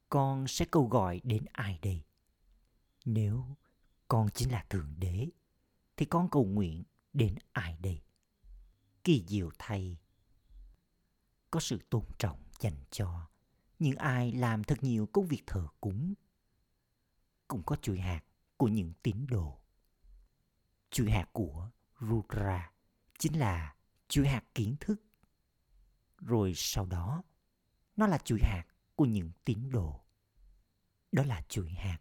Con 0.10 0.48
sẽ 0.48 0.66
câu 0.66 0.88
gọi 0.88 1.22
đến 1.24 1.46
ai 1.52 1.80
đây? 1.82 2.04
Nếu 3.06 3.46
con 4.08 4.30
chính 4.34 4.52
là 4.52 4.66
Thượng 4.70 4.94
Đế, 4.98 5.28
thì 5.98 6.06
con 6.06 6.30
cầu 6.30 6.46
nguyện 6.46 6.84
đến 7.14 7.36
ai 7.52 7.78
đây? 7.82 8.02
kỳ 9.06 9.24
diệu 9.28 9.50
thay. 9.60 9.98
Có 11.52 11.60
sự 11.60 11.80
tôn 11.90 12.04
trọng 12.18 12.44
dành 12.60 12.78
cho. 12.92 13.28
Những 13.80 13.96
ai 13.96 14.32
làm 14.32 14.64
thật 14.64 14.84
nhiều 14.84 15.06
công 15.06 15.28
việc 15.28 15.44
thờ 15.48 15.68
cúng? 15.82 16.14
Cũng 17.48 17.64
có 17.64 17.76
chuỗi 17.76 18.00
hạt 18.00 18.22
của 18.58 18.68
những 18.68 18.94
tín 19.04 19.26
đồ. 19.30 19.60
Chuỗi 20.90 21.12
hạt 21.12 21.30
của 21.34 21.70
Rudra 22.00 22.72
chính 23.18 23.40
là 23.40 23.76
chuỗi 24.08 24.28
hạt 24.28 24.44
kiến 24.56 24.76
thức. 24.80 25.02
Rồi 26.18 26.54
sau 26.56 26.86
đó, 26.86 27.24
nó 27.96 28.08
là 28.08 28.18
chuỗi 28.18 28.40
hạt 28.42 28.66
của 28.96 29.06
những 29.06 29.32
tín 29.46 29.70
đồ. 29.70 30.02
Đó 31.12 31.24
là 31.24 31.42
chuỗi 31.50 31.70
hạt 31.70 32.00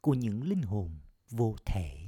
của 0.00 0.14
những 0.14 0.42
linh 0.42 0.62
hồn 0.62 0.98
vô 1.30 1.56
thể 1.66 2.07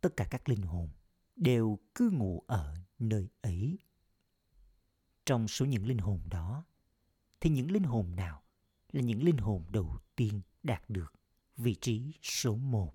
tất 0.00 0.16
cả 0.16 0.26
các 0.30 0.48
linh 0.48 0.62
hồn 0.62 0.88
đều 1.36 1.78
cư 1.94 2.10
ngụ 2.10 2.44
ở 2.46 2.74
nơi 2.98 3.28
ấy. 3.40 3.78
trong 5.24 5.48
số 5.48 5.66
những 5.66 5.86
linh 5.86 5.98
hồn 5.98 6.20
đó 6.30 6.64
thì 7.40 7.50
những 7.50 7.70
linh 7.70 7.82
hồn 7.82 8.16
nào 8.16 8.42
là 8.92 9.00
những 9.00 9.22
linh 9.22 9.36
hồn 9.36 9.64
đầu 9.68 9.98
tiên 10.16 10.40
đạt 10.62 10.90
được 10.90 11.14
vị 11.56 11.74
trí 11.74 12.12
số 12.22 12.56
một. 12.56 12.94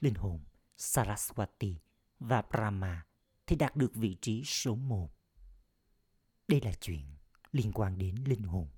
Linh 0.00 0.14
hồn 0.14 0.40
Saraswati 0.78 1.74
và 2.20 2.42
Brahma 2.42 3.06
thì 3.46 3.56
đạt 3.56 3.76
được 3.76 3.94
vị 3.94 4.16
trí 4.20 4.44
số 4.44 4.74
một. 4.74 5.10
Đây 6.48 6.60
là 6.60 6.72
chuyện 6.80 7.16
liên 7.52 7.72
quan 7.72 7.98
đến 7.98 8.14
linh 8.24 8.42
hồn. 8.42 8.68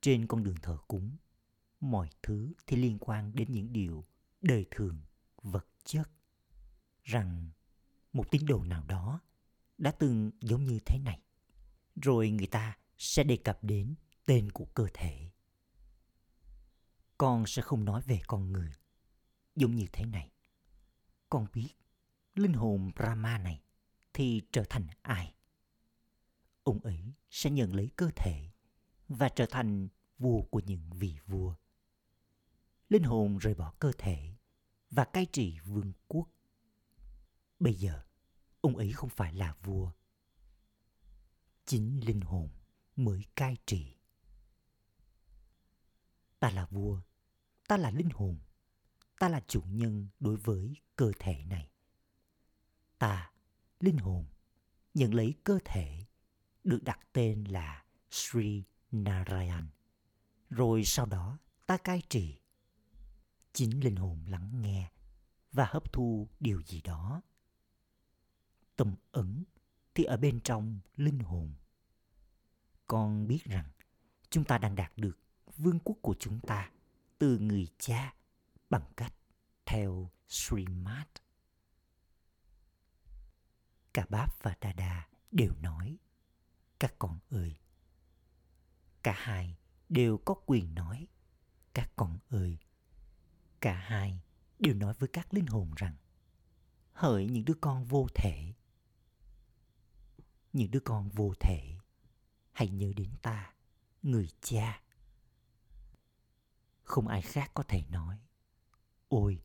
Trên 0.00 0.26
con 0.26 0.42
đường 0.42 0.56
thờ 0.62 0.78
cúng, 0.88 1.16
mọi 1.80 2.08
thứ 2.22 2.52
thì 2.66 2.76
liên 2.76 2.98
quan 2.98 3.32
đến 3.34 3.52
những 3.52 3.72
điều 3.72 4.04
đời 4.40 4.66
thường, 4.70 5.00
vật 5.42 5.66
chất. 5.84 6.10
Rằng 7.02 7.50
một 8.12 8.30
tín 8.30 8.46
đồ 8.46 8.64
nào 8.64 8.84
đó 8.84 9.20
đã 9.78 9.90
từng 9.90 10.30
giống 10.40 10.64
như 10.64 10.78
thế 10.86 10.98
này. 10.98 11.22
Rồi 12.02 12.30
người 12.30 12.46
ta 12.46 12.76
sẽ 12.98 13.24
đề 13.24 13.36
cập 13.36 13.64
đến 13.64 13.94
tên 14.26 14.52
của 14.52 14.64
cơ 14.64 14.86
thể. 14.94 15.30
Con 17.18 17.46
sẽ 17.46 17.62
không 17.62 17.84
nói 17.84 18.02
về 18.02 18.20
con 18.26 18.52
người 18.52 18.72
giống 19.56 19.74
như 19.74 19.86
thế 19.92 20.04
này. 20.04 20.30
Con 21.28 21.46
biết 21.52 21.68
linh 22.34 22.52
hồn 22.52 22.90
Brahma 22.96 23.38
này 23.38 23.62
thì 24.12 24.42
trở 24.52 24.64
thành 24.70 24.86
ai? 25.02 25.34
Ông 26.62 26.80
ấy 26.80 27.14
sẽ 27.30 27.50
nhận 27.50 27.74
lấy 27.74 27.90
cơ 27.96 28.10
thể 28.16 28.50
và 29.08 29.28
trở 29.28 29.46
thành 29.50 29.88
vua 30.18 30.42
của 30.42 30.60
những 30.66 30.90
vị 30.90 31.16
vua. 31.26 31.54
Linh 32.88 33.02
hồn 33.02 33.38
rời 33.38 33.54
bỏ 33.54 33.72
cơ 33.78 33.92
thể 33.98 34.34
và 34.90 35.04
cai 35.04 35.26
trị 35.26 35.58
vương 35.64 35.92
quốc. 36.08 36.28
Bây 37.58 37.74
giờ, 37.74 38.02
ông 38.60 38.76
ấy 38.76 38.92
không 38.92 39.10
phải 39.10 39.34
là 39.34 39.54
vua. 39.62 39.92
Chính 41.64 42.00
linh 42.06 42.20
hồn 42.20 42.48
mới 42.96 43.24
cai 43.36 43.56
trị. 43.66 43.96
Ta 46.38 46.50
là 46.50 46.66
vua, 46.66 47.00
ta 47.68 47.76
là 47.76 47.90
linh 47.90 48.10
hồn, 48.14 48.38
ta 49.18 49.28
là 49.28 49.40
chủ 49.48 49.62
nhân 49.66 50.08
đối 50.20 50.36
với 50.36 50.74
cơ 50.96 51.12
thể 51.18 51.44
này. 51.44 51.70
Ta, 52.98 53.32
linh 53.80 53.98
hồn, 53.98 54.26
nhận 54.94 55.14
lấy 55.14 55.34
cơ 55.44 55.58
thể 55.64 56.06
được 56.64 56.82
đặt 56.82 57.00
tên 57.12 57.44
là 57.44 57.84
Sri 58.10 58.64
Narayan. 58.92 59.68
Rồi 60.50 60.84
sau 60.84 61.06
đó 61.06 61.38
ta 61.66 61.76
cai 61.76 62.02
trị. 62.08 62.39
Chính 63.52 63.84
linh 63.84 63.96
hồn 63.96 64.24
lắng 64.26 64.62
nghe 64.62 64.90
và 65.52 65.64
hấp 65.70 65.92
thu 65.92 66.28
điều 66.40 66.62
gì 66.62 66.80
đó. 66.80 67.22
Tâm 68.76 68.94
ấn 69.12 69.44
thì 69.94 70.04
ở 70.04 70.16
bên 70.16 70.40
trong 70.40 70.80
linh 70.96 71.18
hồn. 71.18 71.54
Con 72.86 73.26
biết 73.26 73.44
rằng 73.44 73.70
chúng 74.30 74.44
ta 74.44 74.58
đang 74.58 74.74
đạt 74.74 74.92
được 74.96 75.18
vương 75.56 75.78
quốc 75.78 75.96
của 76.02 76.14
chúng 76.18 76.40
ta 76.40 76.70
từ 77.18 77.38
người 77.38 77.68
cha 77.78 78.14
bằng 78.70 78.92
cách 78.96 79.14
theo 79.66 80.10
Srimad. 80.28 81.06
Cả 83.94 84.06
Báp 84.08 84.42
và 84.42 84.56
Dada 84.62 85.08
đều 85.30 85.54
nói, 85.60 85.96
các 86.80 86.94
con 86.98 87.18
ơi. 87.30 87.56
Cả 89.02 89.14
hai 89.16 89.56
đều 89.88 90.18
có 90.18 90.34
quyền 90.46 90.74
nói, 90.74 91.06
các 91.74 91.92
con 91.96 92.18
ơi. 92.28 92.58
Cả 93.60 93.74
hai 93.74 94.20
đều 94.58 94.74
nói 94.74 94.94
với 94.98 95.08
các 95.08 95.34
linh 95.34 95.46
hồn 95.46 95.70
rằng, 95.76 95.94
hỡi 96.92 97.26
những 97.26 97.44
đứa 97.44 97.54
con 97.60 97.84
vô 97.84 98.06
thể. 98.14 98.52
Những 100.52 100.70
đứa 100.70 100.80
con 100.80 101.08
vô 101.08 101.34
thể, 101.40 101.76
hãy 102.52 102.68
nhớ 102.68 102.92
đến 102.96 103.10
ta, 103.22 103.54
người 104.02 104.28
cha. 104.40 104.82
Không 106.82 107.08
ai 107.08 107.22
khác 107.22 107.50
có 107.54 107.62
thể 107.62 107.84
nói 107.90 108.18
ôi 109.10 109.42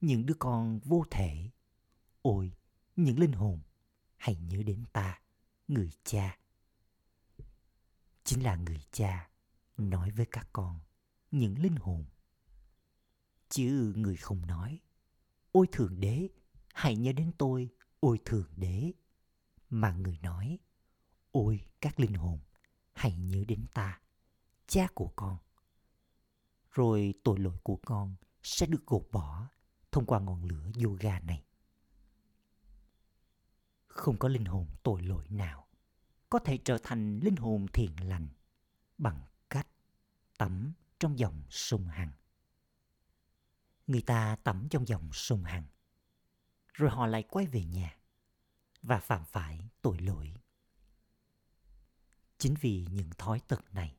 những 0.00 0.26
đứa 0.26 0.34
con 0.38 0.78
vô 0.84 1.04
thể. 1.10 1.50
Ôi 2.22 2.52
những 2.96 3.18
linh 3.18 3.32
hồn 3.32 3.60
hãy 4.16 4.36
nhớ 4.36 4.62
đến 4.62 4.84
ta 4.92 5.20
người 5.68 5.90
cha. 6.04 6.38
Chính 8.24 8.42
là 8.42 8.56
người 8.56 8.80
cha 8.90 9.30
nói 9.76 10.10
với 10.10 10.26
các 10.26 10.48
con 10.52 10.80
những 11.30 11.58
linh 11.58 11.76
hồn 11.76 12.04
chứ 13.54 13.92
người 13.96 14.16
không 14.16 14.46
nói 14.46 14.80
ôi 15.52 15.66
thượng 15.72 16.00
đế, 16.00 16.28
hãy 16.72 16.96
nhớ 16.96 17.12
đến 17.12 17.32
tôi, 17.38 17.70
ôi 18.00 18.18
thượng 18.24 18.48
đế 18.56 18.92
mà 19.70 19.92
người 19.92 20.18
nói, 20.22 20.58
ôi 21.30 21.66
các 21.80 22.00
linh 22.00 22.14
hồn, 22.14 22.40
hãy 22.92 23.16
nhớ 23.16 23.44
đến 23.48 23.66
ta, 23.74 24.00
cha 24.66 24.86
của 24.94 25.12
con 25.16 25.38
rồi 26.70 27.14
tội 27.24 27.38
lỗi 27.38 27.58
của 27.62 27.76
con 27.76 28.14
sẽ 28.42 28.66
được 28.66 28.86
gột 28.86 29.08
bỏ 29.12 29.48
thông 29.92 30.06
qua 30.06 30.20
ngọn 30.20 30.44
lửa 30.44 30.70
yoga 30.84 31.20
này. 31.20 31.44
Không 33.86 34.18
có 34.18 34.28
linh 34.28 34.44
hồn 34.44 34.66
tội 34.82 35.02
lỗi 35.02 35.26
nào 35.28 35.66
có 36.30 36.38
thể 36.38 36.58
trở 36.58 36.78
thành 36.82 37.20
linh 37.22 37.36
hồn 37.36 37.66
thiện 37.72 38.08
lành 38.08 38.28
bằng 38.98 39.22
cách 39.50 39.68
tắm 40.38 40.72
trong 40.98 41.18
dòng 41.18 41.42
sông 41.50 41.86
Hằng. 41.86 42.12
Người 43.86 44.02
ta 44.02 44.36
tắm 44.44 44.66
trong 44.70 44.88
dòng 44.88 45.10
sông 45.12 45.44
Hằng, 45.44 45.66
rồi 46.72 46.90
họ 46.90 47.06
lại 47.06 47.22
quay 47.22 47.46
về 47.46 47.64
nhà 47.64 47.98
và 48.82 48.98
phạm 48.98 49.24
phải 49.24 49.70
tội 49.82 49.98
lỗi. 49.98 50.34
Chính 52.38 52.54
vì 52.60 52.86
những 52.90 53.10
thói 53.18 53.40
tật 53.48 53.74
này, 53.74 53.96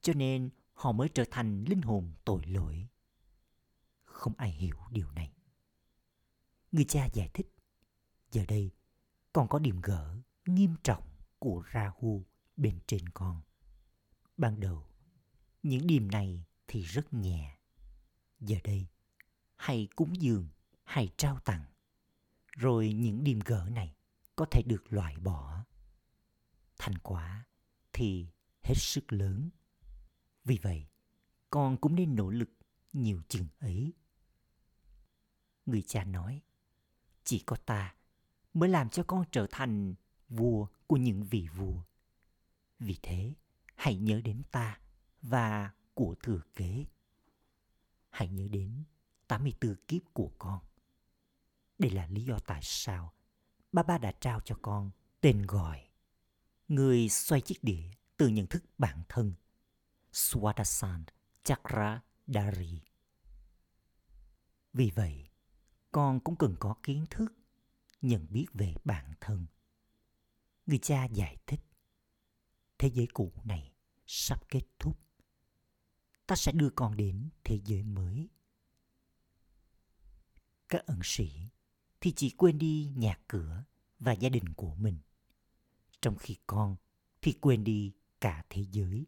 cho 0.00 0.12
nên 0.12 0.50
họ 0.72 0.92
mới 0.92 1.08
trở 1.08 1.24
thành 1.30 1.64
linh 1.64 1.82
hồn 1.82 2.14
tội 2.24 2.46
lỗi. 2.46 2.88
Không 4.04 4.34
ai 4.36 4.50
hiểu 4.50 4.76
điều 4.90 5.10
này. 5.10 5.32
Người 6.72 6.84
cha 6.84 7.08
giải 7.12 7.30
thích, 7.34 7.54
giờ 8.30 8.44
đây 8.48 8.70
còn 9.32 9.48
có 9.48 9.58
điểm 9.58 9.80
gỡ 9.80 10.16
nghiêm 10.46 10.74
trọng 10.82 11.08
của 11.38 11.64
Rahu 11.74 12.26
bên 12.56 12.78
trên 12.86 13.08
con. 13.08 13.42
Ban 14.36 14.60
đầu, 14.60 14.86
những 15.62 15.86
điểm 15.86 16.10
này 16.10 16.44
thì 16.66 16.82
rất 16.82 17.14
nhẹ. 17.14 17.58
Giờ 18.40 18.56
đây, 18.64 18.86
hay 19.56 19.88
cúng 19.96 20.20
dường, 20.20 20.48
hay 20.84 21.12
trao 21.16 21.38
tặng. 21.38 21.64
Rồi 22.52 22.92
những 22.92 23.24
điềm 23.24 23.38
gỡ 23.38 23.68
này 23.72 23.96
có 24.36 24.46
thể 24.50 24.62
được 24.62 24.92
loại 24.92 25.16
bỏ. 25.16 25.64
Thành 26.78 26.98
quả 26.98 27.44
thì 27.92 28.26
hết 28.62 28.74
sức 28.76 29.12
lớn 29.12 29.50
vì 30.44 30.58
vậy, 30.62 30.86
con 31.50 31.76
cũng 31.76 31.94
nên 31.94 32.14
nỗ 32.14 32.30
lực 32.30 32.50
nhiều 32.92 33.22
chừng 33.28 33.46
ấy. 33.58 33.92
Người 35.66 35.82
cha 35.82 36.04
nói, 36.04 36.42
chỉ 37.24 37.38
có 37.38 37.56
ta 37.56 37.94
mới 38.54 38.68
làm 38.68 38.90
cho 38.90 39.04
con 39.06 39.24
trở 39.30 39.46
thành 39.50 39.94
vua 40.28 40.66
của 40.86 40.96
những 40.96 41.24
vị 41.24 41.48
vua. 41.56 41.82
Vì 42.78 42.98
thế, 43.02 43.34
hãy 43.74 43.96
nhớ 43.96 44.20
đến 44.20 44.42
ta 44.50 44.80
và 45.22 45.70
của 45.94 46.14
thừa 46.22 46.40
kế. 46.54 46.84
Hãy 48.10 48.28
nhớ 48.28 48.48
đến 48.48 48.84
84 49.28 49.74
kiếp 49.88 50.02
của 50.12 50.30
con. 50.38 50.58
Đây 51.78 51.90
là 51.90 52.06
lý 52.06 52.24
do 52.24 52.38
tại 52.38 52.60
sao 52.62 53.12
ba 53.72 53.82
ba 53.82 53.98
đã 53.98 54.12
trao 54.20 54.40
cho 54.44 54.58
con 54.62 54.90
tên 55.20 55.46
gọi. 55.46 55.88
Người 56.68 57.08
xoay 57.08 57.40
chiếc 57.40 57.64
đĩa 57.64 57.90
từ 58.16 58.28
nhận 58.28 58.46
thức 58.46 58.64
bản 58.78 59.02
thân– 59.08 59.34
Swadasant 60.16 61.04
Chakradari. 61.44 62.82
Vì 64.72 64.90
vậy, 64.94 65.28
con 65.92 66.20
cũng 66.20 66.36
cần 66.36 66.56
có 66.60 66.74
kiến 66.82 67.04
thức, 67.10 67.32
nhận 68.02 68.26
biết 68.30 68.46
về 68.54 68.74
bản 68.84 69.12
thân. 69.20 69.46
Người 70.66 70.78
cha 70.78 71.04
giải 71.04 71.36
thích, 71.46 71.60
thế 72.78 72.90
giới 72.94 73.06
cũ 73.06 73.32
này 73.44 73.72
sắp 74.06 74.48
kết 74.48 74.62
thúc. 74.78 74.98
Ta 76.26 76.36
sẽ 76.36 76.52
đưa 76.52 76.70
con 76.70 76.96
đến 76.96 77.28
thế 77.44 77.60
giới 77.64 77.82
mới. 77.82 78.28
Các 80.68 80.86
ẩn 80.86 81.00
sĩ 81.02 81.30
thì 82.00 82.12
chỉ 82.16 82.30
quên 82.30 82.58
đi 82.58 82.90
nhà 82.96 83.18
cửa 83.28 83.64
và 83.98 84.12
gia 84.12 84.28
đình 84.28 84.48
của 84.54 84.74
mình. 84.74 84.98
Trong 86.00 86.16
khi 86.16 86.36
con 86.46 86.76
thì 87.22 87.32
quên 87.32 87.64
đi 87.64 87.92
cả 88.20 88.44
thế 88.50 88.64
giới. 88.70 89.06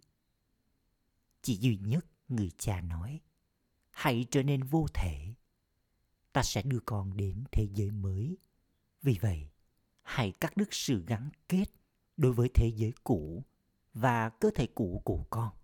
Chỉ 1.43 1.57
duy 1.57 1.77
nhất 1.77 2.07
người 2.29 2.51
cha 2.59 2.81
nói, 2.81 3.21
hãy 3.91 4.27
trở 4.31 4.43
nên 4.43 4.63
vô 4.63 4.87
thể, 4.95 5.35
ta 6.33 6.43
sẽ 6.43 6.63
đưa 6.63 6.81
con 6.81 7.17
đến 7.17 7.45
thế 7.53 7.69
giới 7.75 7.91
mới. 7.91 8.37
Vì 9.03 9.19
vậy, 9.21 9.51
hãy 10.03 10.33
cắt 10.33 10.57
đứt 10.57 10.69
sự 10.71 11.05
gắn 11.07 11.31
kết 11.49 11.65
đối 12.17 12.33
với 12.33 12.49
thế 12.55 12.73
giới 12.77 12.93
cũ 13.05 13.45
và 13.95 14.29
cơ 14.29 14.51
thể 14.55 14.67
cũ 14.75 15.03
của 15.05 15.25
con. 15.31 15.55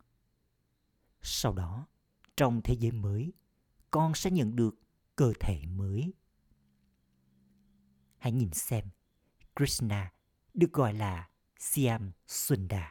Sau 1.23 1.53
đó, 1.53 1.87
trong 2.37 2.61
thế 2.65 2.77
giới 2.81 2.93
mới, 2.93 3.33
con 3.91 4.15
sẽ 4.15 4.31
nhận 4.31 4.57
được 4.57 4.84
cơ 5.17 5.33
thể 5.41 5.67
mới 5.67 6.13
hãy 8.19 8.33
nhìn 8.33 8.51
xem 8.53 8.89
krishna 9.57 10.13
được 10.55 10.73
gọi 10.73 10.95
là 10.95 11.29
Siam 11.59 12.13
Sundar. 12.27 12.91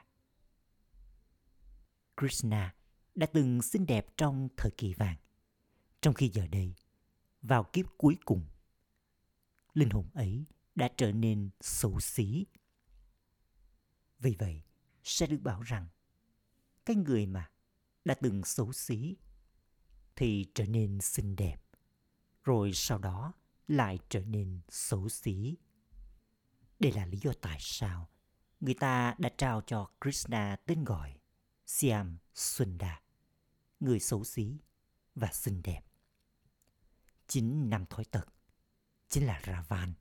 Krishna 2.18 2.76
đã 3.16 3.28
từng 3.34 3.62
xinh 3.62 3.86
đẹp 3.86 4.06
trong 4.18 4.50
thời 4.58 4.72
kỳ 4.72 4.94
vàng, 4.94 5.18
trong 6.02 6.14
khi 6.14 6.30
giờ 6.30 6.48
đây, 6.48 6.74
vào 7.42 7.64
kiếp 7.64 7.86
cuối 7.98 8.18
cùng, 8.26 8.46
linh 9.74 9.90
hồn 9.90 10.10
ấy 10.14 10.46
đã 10.76 10.90
trở 10.98 11.12
nên 11.12 11.50
xấu 11.62 12.00
xí. 12.00 12.46
Vì 14.20 14.36
vậy, 14.40 14.64
sẽ 15.04 15.28
được 15.28 15.40
bảo 15.42 15.62
rằng 15.62 15.88
cái 16.86 16.96
người 16.96 17.26
mà 17.26 17.52
đã 18.06 18.16
từng 18.22 18.44
xấu 18.44 18.74
xí 18.74 19.16
thì 20.16 20.46
trở 20.56 20.66
nên 20.66 21.02
xinh 21.02 21.36
đẹp, 21.36 21.63
rồi 22.44 22.74
sau 22.74 22.98
đó 22.98 23.34
lại 23.68 24.00
trở 24.10 24.20
nên 24.20 24.62
xấu 24.70 25.10
xí. 25.10 25.58
Đây 26.80 26.92
là 26.92 27.06
lý 27.06 27.18
do 27.18 27.34
tại 27.42 27.58
sao 27.60 28.10
người 28.64 28.74
ta 28.74 29.16
đã 29.18 29.30
trao 29.38 29.62
cho 29.62 29.90
Krishna 30.02 30.56
tên 30.66 30.84
gọi 30.84 31.18
Siam 31.66 32.18
Sundar, 32.34 32.98
người 33.80 34.00
xấu 34.00 34.24
xí 34.24 34.58
và 35.16 35.30
xinh 35.34 35.62
đẹp. 35.64 35.82
Chính 37.28 37.70
năm 37.70 37.86
thói 37.86 38.06
tật, 38.06 38.26
chính 39.10 39.26
là 39.26 39.42
Ravan, 39.46 39.94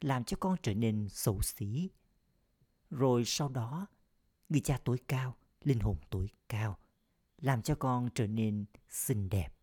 làm 0.00 0.24
cho 0.24 0.36
con 0.40 0.56
trở 0.62 0.74
nên 0.74 1.08
xấu 1.08 1.42
xí. 1.42 1.90
Rồi 2.90 3.22
sau 3.26 3.48
đó, 3.48 3.86
người 4.48 4.60
cha 4.60 4.78
tối 4.84 4.98
cao, 5.08 5.36
linh 5.62 5.80
hồn 5.80 5.96
tối 6.10 6.28
cao, 6.48 6.78
làm 7.38 7.62
cho 7.62 7.74
con 7.74 8.08
trở 8.14 8.26
nên 8.26 8.64
xinh 8.88 9.28
đẹp. 9.28 9.55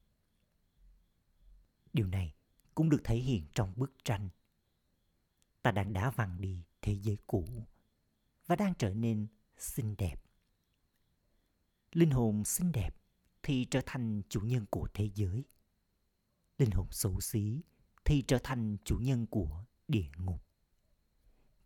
Điều 1.93 2.07
này 2.07 2.33
cũng 2.75 2.89
được 2.89 3.01
thể 3.03 3.15
hiện 3.15 3.47
trong 3.55 3.73
bức 3.75 3.93
tranh. 4.03 4.29
Ta 5.61 5.71
đang 5.71 5.93
đá 5.93 6.11
văng 6.11 6.41
đi 6.41 6.63
thế 6.81 6.93
giới 6.93 7.17
cũ 7.27 7.67
và 8.47 8.55
đang 8.55 8.73
trở 8.79 8.93
nên 8.93 9.27
xinh 9.57 9.95
đẹp. 9.97 10.23
Linh 11.91 12.11
hồn 12.11 12.43
xinh 12.45 12.71
đẹp 12.71 12.95
thì 13.43 13.65
trở 13.71 13.81
thành 13.85 14.21
chủ 14.29 14.41
nhân 14.41 14.65
của 14.69 14.87
thế 14.93 15.09
giới. 15.15 15.43
Linh 16.57 16.71
hồn 16.71 16.87
xấu 16.91 17.19
xí 17.19 17.61
thì 18.05 18.23
trở 18.27 18.39
thành 18.43 18.77
chủ 18.85 18.97
nhân 18.97 19.25
của 19.25 19.65
địa 19.87 20.09
ngục. 20.17 20.45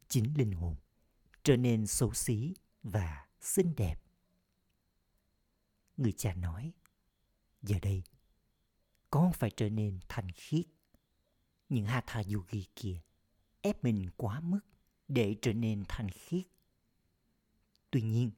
Chính 0.07 0.37
linh 0.37 0.51
hồn 0.51 0.75
trở 1.43 1.57
nên 1.57 1.87
xấu 1.87 2.13
xí 2.13 2.53
và 2.83 3.27
xinh 3.41 3.75
đẹp. 3.77 3.95
Người 5.97 6.11
cha 6.11 6.33
nói, 6.33 6.73
giờ 7.61 7.79
đây, 7.81 8.03
con 9.09 9.33
phải 9.33 9.51
trở 9.57 9.69
nên 9.69 9.99
thành 10.09 10.31
khiết. 10.31 10.65
Những 11.69 11.85
Hatha 11.85 12.23
Yogi 12.33 12.63
kia 12.75 13.01
ép 13.61 13.83
mình 13.83 14.09
quá 14.17 14.39
mức 14.39 14.59
để 15.07 15.35
trở 15.41 15.53
nên 15.53 15.83
thành 15.87 16.09
khiết. 16.09 16.47
Tuy 17.91 18.01
nhiên, 18.01 18.31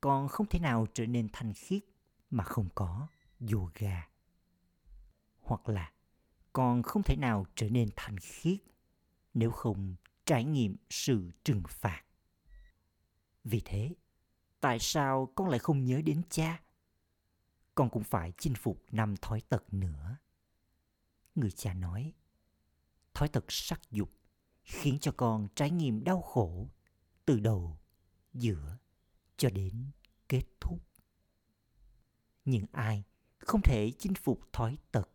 con 0.00 0.28
không 0.28 0.46
thể 0.46 0.58
nào 0.58 0.86
trở 0.94 1.06
nên 1.06 1.28
thành 1.32 1.52
khiết 1.52 1.82
mà 2.30 2.44
không 2.44 2.68
có 2.74 3.08
yoga. 3.52 4.08
Hoặc 5.40 5.68
là 5.68 5.92
con 6.52 6.82
không 6.82 7.02
thể 7.02 7.16
nào 7.16 7.46
trở 7.54 7.68
nên 7.68 7.88
thành 7.96 8.18
khiết 8.18 8.58
nếu 9.34 9.50
không 9.50 9.96
trải 10.26 10.44
nghiệm 10.44 10.76
sự 10.90 11.30
trừng 11.44 11.62
phạt. 11.68 12.04
Vì 13.44 13.62
thế, 13.64 13.94
tại 14.60 14.78
sao 14.78 15.32
con 15.34 15.48
lại 15.48 15.58
không 15.58 15.84
nhớ 15.84 16.00
đến 16.04 16.22
cha? 16.30 16.60
Con 17.78 17.90
cũng 17.90 18.04
phải 18.04 18.32
chinh 18.38 18.54
phục 18.54 18.84
năm 18.92 19.14
thói 19.16 19.40
tật 19.40 19.74
nữa. 19.74 20.16
Người 21.34 21.50
cha 21.50 21.74
nói, 21.74 22.12
thói 23.14 23.28
tật 23.28 23.44
sắc 23.48 23.90
dục 23.90 24.10
khiến 24.62 24.98
cho 25.00 25.12
con 25.16 25.48
trải 25.54 25.70
nghiệm 25.70 26.04
đau 26.04 26.22
khổ 26.22 26.68
từ 27.24 27.40
đầu, 27.40 27.78
giữa 28.32 28.78
cho 29.36 29.50
đến 29.50 29.90
kết 30.28 30.42
thúc. 30.60 30.82
Nhưng 32.44 32.66
ai 32.72 33.04
không 33.38 33.60
thể 33.62 33.92
chinh 33.98 34.14
phục 34.14 34.40
thói 34.52 34.78
tật 34.92 35.10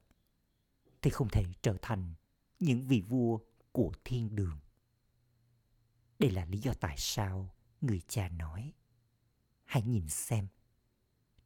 thì 1.02 1.10
không 1.10 1.30
thể 1.30 1.45
trở 1.62 1.78
thành 1.82 2.13
những 2.60 2.88
vị 2.88 3.02
vua 3.02 3.39
của 3.71 3.91
thiên 4.04 4.36
đường. 4.36 4.60
Đây 6.19 6.32
là 6.32 6.45
lý 6.45 6.58
do 6.58 6.73
tại 6.73 6.95
sao 6.97 7.56
người 7.82 8.02
cha 8.08 8.30
nói 8.30 8.73
hãy 9.65 9.84
nhìn 9.84 10.08
xem 10.08 10.47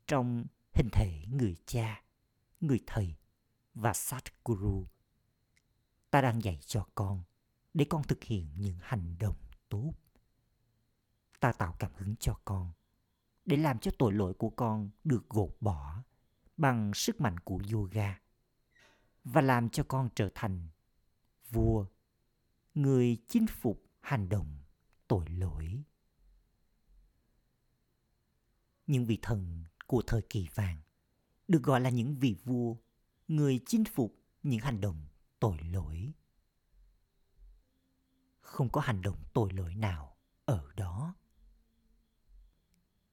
trong 0.08 0.46
hình 0.78 0.90
thể 0.92 1.24
người 1.32 1.56
cha, 1.66 2.04
người 2.62 2.80
thầy 2.88 3.16
và 3.74 3.94
Satguru 3.94 4.88
ta 6.12 6.22
đang 6.22 6.44
dạy 6.44 6.60
cho 6.66 6.88
con 6.96 7.24
để 7.74 7.86
con 7.90 8.04
thực 8.04 8.24
hiện 8.24 8.50
những 8.56 8.78
hành 8.82 9.16
động 9.20 9.36
tốt. 9.70 9.94
Ta 11.40 11.52
tạo 11.52 11.76
cảm 11.80 11.92
hứng 11.96 12.16
cho 12.16 12.40
con 12.46 12.72
để 13.46 13.58
làm 13.58 13.80
cho 13.80 13.92
tội 13.98 14.14
lỗi 14.14 14.34
của 14.34 14.50
con 14.50 14.90
được 15.04 15.30
gột 15.30 15.56
bỏ 15.60 16.04
bằng 16.58 16.94
sức 16.94 17.22
mạnh 17.22 17.38
của 17.40 17.60
yoga 17.74 18.20
và 19.24 19.42
làm 19.42 19.70
cho 19.70 19.84
con 19.88 20.10
trở 20.16 20.30
thành 20.36 20.68
vua 21.50 21.86
người 22.74 23.18
chinh 23.28 23.48
phục 23.48 23.84
hành 24.00 24.30
động 24.30 24.58
tội 25.08 25.26
lỗi. 25.30 25.84
Những 28.88 29.06
vị 29.06 29.20
thần 29.22 29.64
của 29.88 30.02
thời 30.08 30.22
kỳ 30.22 30.48
vàng, 30.56 30.78
được 31.48 31.64
gọi 31.64 31.82
là 31.82 31.90
những 31.90 32.16
vị 32.16 32.36
vua, 32.44 32.76
người 33.28 33.60
chinh 33.66 33.84
phục 33.86 34.16
những 34.44 34.60
hành 34.60 34.82
động 34.82 35.08
tội 35.40 35.58
lỗi. 35.72 36.14
Không 38.40 38.70
có 38.70 38.82
hành 38.82 39.02
động 39.02 39.18
tội 39.34 39.54
lỗi 39.54 39.76
nào 39.76 40.18
ở 40.46 40.68
đó. 40.76 41.16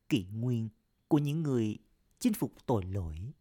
Kỷ 0.09 0.25
nguyên 0.25 0.69
của 1.09 1.19
những 1.19 1.43
người 1.43 1.79
chinh 2.19 2.35
phục 2.35 2.53
tội 2.67 2.85
lỗi 2.85 3.33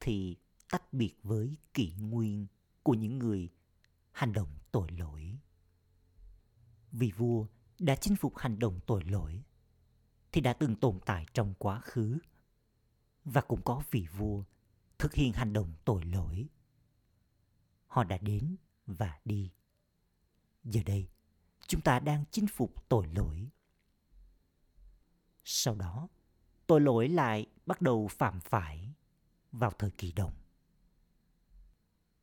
thì 0.00 0.36
tách 0.70 0.92
biệt 0.92 1.14
với 1.22 1.56
kỷ 1.74 1.92
nguyên 1.92 2.46
của 2.82 2.94
những 2.94 3.18
người 3.18 3.48
hành 4.12 4.32
động 4.32 4.48
tội 4.72 4.88
lỗi. 4.90 5.38
Vì 6.92 7.10
vua 7.10 7.46
đã 7.78 7.96
chinh 7.96 8.16
phục 8.16 8.38
hành 8.38 8.58
động 8.58 8.80
tội 8.86 9.04
lỗi 9.04 9.42
thì 10.32 10.40
đã 10.40 10.52
từng 10.52 10.76
tồn 10.76 11.00
tại 11.06 11.26
trong 11.34 11.54
quá 11.58 11.80
khứ 11.80 12.18
và 13.24 13.40
cũng 13.40 13.62
có 13.62 13.82
vị 13.90 14.06
vua 14.16 14.44
thực 14.98 15.14
hiện 15.14 15.32
hành 15.32 15.52
động 15.52 15.72
tội 15.84 16.04
lỗi. 16.04 16.48
Họ 17.86 18.04
đã 18.04 18.18
đến 18.18 18.56
và 18.86 19.20
đi. 19.24 19.50
Giờ 20.64 20.80
đây, 20.86 21.08
chúng 21.66 21.80
ta 21.80 22.00
đang 22.00 22.24
chinh 22.30 22.46
phục 22.46 22.88
tội 22.88 23.06
lỗi 23.06 23.50
sau 25.52 25.74
đó, 25.74 26.08
tội 26.66 26.80
lỗi 26.80 27.08
lại 27.08 27.46
bắt 27.66 27.82
đầu 27.82 28.08
phạm 28.08 28.40
phải 28.40 28.94
vào 29.52 29.70
thời 29.78 29.90
kỳ 29.90 30.12
đồng. 30.12 30.32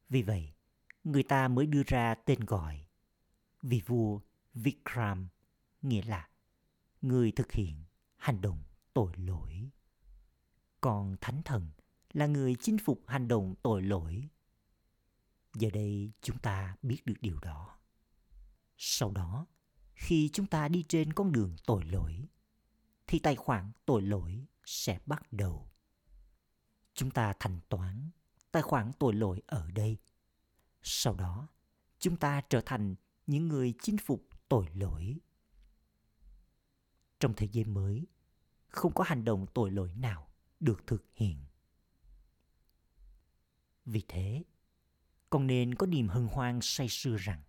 Vì 0.10 0.22
vậy, 0.22 0.54
người 1.04 1.24
ta 1.24 1.48
mới 1.48 1.66
đưa 1.66 1.84
ra 1.88 2.16
tên 2.16 2.40
gọi 2.40 2.86
vị 3.62 3.82
vua 3.86 4.20
Vikram, 4.54 5.28
nghĩa 5.82 6.02
là 6.02 6.30
người 7.02 7.32
thực 7.32 7.52
hiện 7.52 7.84
hành 8.18 8.42
động 8.42 8.64
tội 8.94 9.14
lỗi. 9.18 9.70
Còn 10.82 11.16
thánh 11.22 11.44
thần 11.44 11.70
là 12.14 12.26
người 12.26 12.56
chinh 12.56 12.78
phục 12.78 13.02
hành 13.08 13.28
động 13.28 13.56
tội 13.64 13.82
lỗi. 13.82 14.30
Giờ 15.54 15.70
đây 15.74 16.12
chúng 16.22 16.38
ta 16.38 16.76
biết 16.82 17.06
được 17.06 17.16
điều 17.22 17.40
đó. 17.40 17.78
Sau 18.78 19.12
đó, 19.12 19.46
khi 19.94 20.30
chúng 20.34 20.46
ta 20.46 20.68
đi 20.68 20.84
trên 20.90 21.14
con 21.14 21.32
đường 21.32 21.56
tội 21.66 21.86
lỗi, 21.86 22.28
thì 23.08 23.20
tài 23.20 23.36
khoản 23.36 23.72
tội 23.86 24.02
lỗi 24.02 24.46
sẽ 24.66 25.00
bắt 25.06 25.34
đầu. 25.34 25.72
Chúng 26.94 27.12
ta 27.12 27.34
thanh 27.40 27.60
toán 27.70 28.10
tài 28.52 28.64
khoản 28.64 28.92
tội 29.00 29.14
lỗi 29.14 29.42
ở 29.48 29.72
đây. 29.72 29.98
Sau 30.82 31.16
đó, 31.16 31.48
chúng 32.00 32.18
ta 32.18 32.42
trở 32.50 32.62
thành 32.66 32.96
những 33.28 33.48
người 33.48 33.74
chinh 33.82 33.98
phục 33.98 34.28
tội 34.50 34.68
lỗi. 34.74 35.18
Trong 37.20 37.34
thế 37.34 37.48
giới 37.52 37.66
mới, 37.66 38.08
không 38.68 38.94
có 38.94 39.04
hành 39.04 39.26
động 39.26 39.46
tội 39.54 39.72
lỗi 39.72 39.94
nào 39.96 40.27
được 40.60 40.88
thực 40.88 41.06
hiện. 41.16 41.38
Vì 43.86 44.04
thế, 44.08 44.44
con 45.30 45.48
nên 45.48 45.76
có 45.76 45.88
niềm 45.88 46.08
hân 46.08 46.28
hoan 46.28 46.60
say 46.62 46.90
sưa 46.90 47.18
rằng 47.18 47.42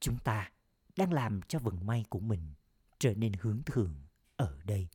chúng 0.00 0.18
ta 0.18 0.52
đang 0.96 1.12
làm 1.12 1.40
cho 1.48 1.58
vận 1.58 1.86
may 1.86 2.04
của 2.08 2.20
mình 2.20 2.54
trở 2.98 3.14
nên 3.14 3.32
hướng 3.32 3.62
thượng 3.66 3.94
ở 4.36 4.58
đây. 4.64 4.88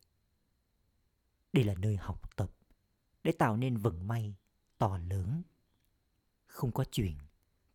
Đây 1.53 1.63
là 1.63 1.73
nơi 1.73 1.97
học 1.97 2.35
tập 2.37 2.51
để 3.23 3.31
tạo 3.31 3.57
nên 3.57 3.77
vận 3.77 4.07
may 4.07 4.35
to 4.77 4.97
lớn. 4.97 5.43
Không 6.47 6.71
có 6.71 6.85
chuyện 6.91 7.17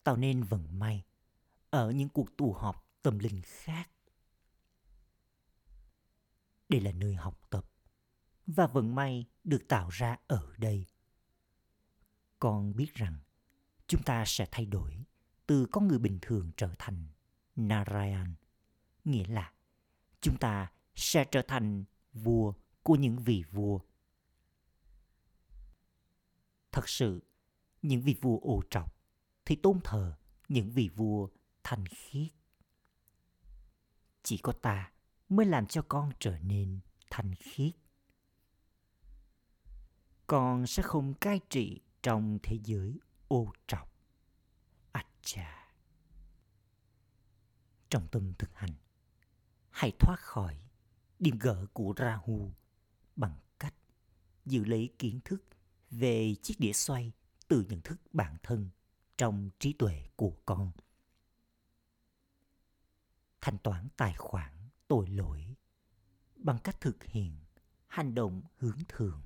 tạo 0.05 0.16
nên 0.16 0.42
vận 0.42 0.79
may 0.79 1.05
ở 1.70 1.90
những 1.90 2.09
cuộc 2.09 2.37
tụ 2.37 2.53
họp 2.53 2.88
tâm 3.03 3.18
linh 3.18 3.42
khác. 3.44 3.90
Đây 6.68 6.81
là 6.81 6.92
nơi 6.92 7.14
học 7.14 7.40
tập 7.51 7.70
và 8.47 8.67
vận 8.67 8.95
may 8.95 9.27
được 9.45 9.69
tạo 9.69 9.89
ra 9.89 10.17
ở 10.27 10.55
đây. 10.59 10.87
Con 12.39 12.77
biết 12.77 12.95
rằng 12.95 13.19
chúng 13.87 14.03
ta 14.03 14.25
sẽ 14.27 14.47
thay 14.51 14.67
đổi 14.67 15.05
từ 15.47 15.67
con 15.73 15.89
người 15.89 15.99
bình 15.99 16.19
thường 16.23 16.51
trở 16.57 16.75
thành 16.79 17.07
Narayan, 17.57 18.35
nghĩa 19.05 19.27
là 19.27 19.53
chúng 20.21 20.39
ta 20.39 20.73
sẽ 20.95 21.25
trở 21.31 21.43
thành 21.49 21.85
vua 22.13 22.53
của 22.83 22.95
những 22.95 23.19
vị 23.19 23.45
vua. 23.51 23.81
Thật 26.73 26.89
sự, 26.89 27.23
những 27.83 28.01
vị 28.01 28.17
vua 28.21 28.39
ô 28.39 28.63
trọc 28.71 28.97
thì 29.45 29.57
tôn 29.57 29.81
thờ 29.85 30.17
những 30.49 30.71
vị 30.71 30.89
vua 30.89 31.29
thanh 31.65 31.87
khiết. 31.87 32.29
Chỉ 34.23 34.39
có 34.39 34.53
ta 34.53 34.93
mới 35.29 35.47
làm 35.47 35.67
cho 35.67 35.83
con 35.89 36.11
trở 36.21 36.39
nên 36.39 36.81
thanh 37.11 37.35
khiết. 37.35 37.73
Con 40.27 40.67
sẽ 40.67 40.83
không 40.83 41.15
cai 41.15 41.41
trị 41.51 41.81
trong 42.03 42.39
thế 42.43 42.59
giới 42.65 43.01
ô 43.29 43.53
trọc. 43.67 43.93
acha. 44.93 45.73
Trong 47.91 48.09
tâm 48.09 48.33
thực 48.39 48.55
hành, 48.55 48.75
hãy 49.71 49.93
thoát 49.99 50.21
khỏi 50.21 50.61
điểm 51.19 51.39
gỡ 51.39 51.67
của 51.73 51.95
Rahu 51.99 52.55
bằng 53.17 53.39
cách 53.59 53.75
giữ 54.45 54.65
lấy 54.65 54.95
kiến 54.99 55.21
thức 55.25 55.45
về 55.91 56.35
chiếc 56.43 56.55
đĩa 56.59 56.73
xoay 56.73 57.12
từ 57.49 57.65
nhận 57.69 57.81
thức 57.81 58.01
bản 58.12 58.37
thân 58.43 58.71
trong 59.19 59.51
trí 59.59 59.73
tuệ 59.73 60.09
của 60.17 60.37
con. 60.47 60.73
Thanh 63.41 63.59
toán 63.59 63.89
tài 63.97 64.15
khoản 64.15 64.53
tội 64.89 65.07
lỗi 65.07 65.55
bằng 66.37 66.59
cách 66.65 66.81
thực 66.81 67.05
hiện 67.05 67.39
hành 67.87 68.15
động 68.15 68.43
hướng 68.57 68.79
thường. 68.89 69.26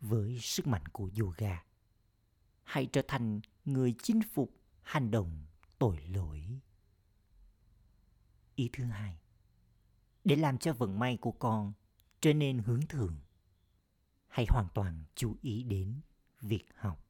Với 0.00 0.38
sức 0.40 0.66
mạnh 0.66 0.86
của 0.88 1.10
yoga, 1.20 1.64
hãy 2.64 2.86
trở 2.92 3.02
thành 3.08 3.40
người 3.64 3.94
chinh 4.02 4.20
phục 4.32 4.54
hành 4.82 5.10
động 5.10 5.46
tội 5.78 6.00
lỗi. 6.00 6.60
Ý 8.54 8.70
thứ 8.72 8.84
hai, 8.84 9.18
để 10.24 10.36
làm 10.36 10.58
cho 10.58 10.72
vận 10.72 10.98
may 10.98 11.16
của 11.16 11.32
con 11.32 11.72
trở 12.20 12.32
nên 12.32 12.58
hướng 12.58 12.86
thường, 12.88 13.20
hãy 14.28 14.46
hoàn 14.48 14.68
toàn 14.74 15.04
chú 15.14 15.36
ý 15.42 15.62
đến 15.62 16.00
việc 16.40 16.64
học. 16.74 17.04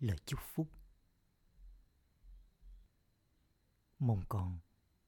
Lời 0.00 0.18
chúc 0.26 0.40
phúc 0.42 0.68
Mong 3.98 4.22
con 4.28 4.58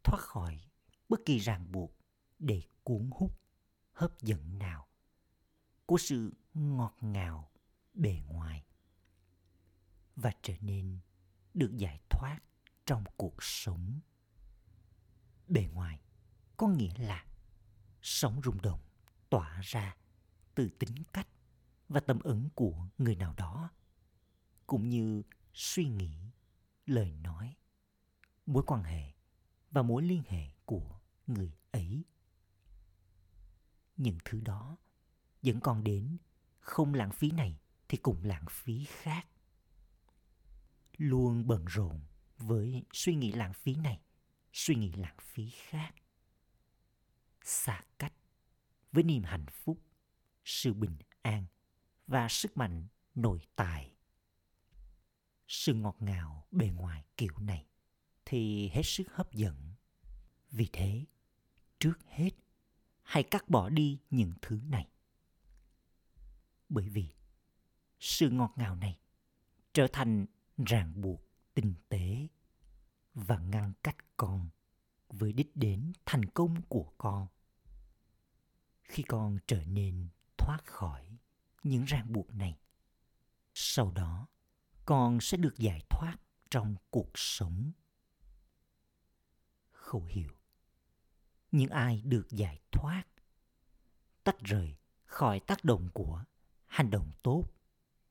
thoát 0.04 0.20
khỏi 0.20 0.60
bất 1.08 1.20
kỳ 1.26 1.38
ràng 1.38 1.72
buộc 1.72 1.94
để 2.38 2.62
cuốn 2.84 3.10
hút, 3.12 3.40
hấp 3.92 4.20
dẫn 4.20 4.58
nào 4.58 4.87
của 5.88 5.98
sự 5.98 6.32
ngọt 6.54 6.96
ngào 7.00 7.50
bề 7.94 8.22
ngoài 8.28 8.64
và 10.16 10.32
trở 10.42 10.54
nên 10.60 10.98
được 11.54 11.76
giải 11.76 12.00
thoát 12.10 12.38
trong 12.86 13.04
cuộc 13.16 13.42
sống. 13.42 14.00
Bề 15.48 15.68
ngoài 15.72 16.00
có 16.56 16.68
nghĩa 16.68 16.94
là 16.98 17.26
sống 18.02 18.40
rung 18.44 18.62
động 18.62 18.80
tỏa 19.30 19.60
ra 19.60 19.96
từ 20.54 20.70
tính 20.78 21.04
cách 21.12 21.28
và 21.88 22.00
tâm 22.00 22.18
ứng 22.20 22.48
của 22.54 22.88
người 22.98 23.16
nào 23.16 23.34
đó, 23.36 23.70
cũng 24.66 24.88
như 24.88 25.22
suy 25.54 25.84
nghĩ, 25.84 26.14
lời 26.86 27.12
nói, 27.12 27.56
mối 28.46 28.62
quan 28.66 28.82
hệ 28.82 29.12
và 29.70 29.82
mối 29.82 30.02
liên 30.02 30.22
hệ 30.26 30.50
của 30.64 31.00
người 31.26 31.52
ấy 31.70 32.04
những 33.96 34.18
thứ 34.24 34.40
đó 34.40 34.76
vẫn 35.42 35.60
còn 35.60 35.84
đến. 35.84 36.18
Không 36.60 36.94
lãng 36.94 37.12
phí 37.12 37.30
này 37.30 37.58
thì 37.88 37.98
cũng 37.98 38.24
lãng 38.24 38.44
phí 38.50 38.84
khác. 38.84 39.26
Luôn 40.96 41.46
bận 41.46 41.64
rộn 41.64 42.00
với 42.38 42.84
suy 42.92 43.14
nghĩ 43.14 43.32
lãng 43.32 43.52
phí 43.52 43.74
này, 43.74 44.00
suy 44.52 44.74
nghĩ 44.74 44.92
lãng 44.92 45.16
phí 45.20 45.50
khác. 45.50 45.94
Xa 47.44 47.84
cách 47.98 48.12
với 48.92 49.04
niềm 49.04 49.22
hạnh 49.22 49.46
phúc, 49.50 49.82
sự 50.44 50.72
bình 50.74 50.96
an 51.22 51.46
và 52.06 52.28
sức 52.28 52.56
mạnh 52.56 52.86
nội 53.14 53.40
tại. 53.56 53.94
Sự 55.48 55.74
ngọt 55.74 55.96
ngào 56.00 56.46
bề 56.50 56.68
ngoài 56.68 57.04
kiểu 57.16 57.38
này 57.38 57.66
thì 58.24 58.68
hết 58.68 58.82
sức 58.84 59.04
hấp 59.10 59.32
dẫn. 59.32 59.74
Vì 60.50 60.68
thế, 60.72 61.04
trước 61.78 61.98
hết, 62.06 62.30
hãy 63.02 63.22
cắt 63.22 63.48
bỏ 63.48 63.68
đi 63.68 63.98
những 64.10 64.32
thứ 64.42 64.60
này 64.68 64.88
bởi 66.68 66.88
vì 66.88 67.14
sự 68.00 68.30
ngọt 68.30 68.52
ngào 68.56 68.76
này 68.76 69.00
trở 69.72 69.86
thành 69.92 70.26
ràng 70.66 71.00
buộc 71.00 71.22
tinh 71.54 71.74
tế 71.88 72.28
và 73.14 73.38
ngăn 73.38 73.72
cách 73.82 73.96
con 74.16 74.48
với 75.08 75.32
đích 75.32 75.56
đến 75.56 75.92
thành 76.06 76.24
công 76.24 76.62
của 76.62 76.92
con. 76.98 77.26
Khi 78.82 79.02
con 79.02 79.38
trở 79.46 79.64
nên 79.64 80.08
thoát 80.38 80.58
khỏi 80.64 81.18
những 81.62 81.84
ràng 81.84 82.12
buộc 82.12 82.34
này, 82.34 82.58
sau 83.54 83.90
đó 83.90 84.26
con 84.84 85.20
sẽ 85.20 85.36
được 85.36 85.54
giải 85.58 85.80
thoát 85.90 86.16
trong 86.50 86.76
cuộc 86.90 87.10
sống. 87.14 87.72
Khẩu 89.70 90.04
hiệu, 90.04 90.30
những 91.52 91.70
ai 91.70 92.02
được 92.04 92.26
giải 92.30 92.60
thoát 92.72 93.04
tách 94.24 94.38
rời 94.40 94.76
khỏi 95.04 95.40
tác 95.40 95.64
động 95.64 95.88
của 95.94 96.24
hành 96.68 96.90
động 96.90 97.10
tốt 97.22 97.44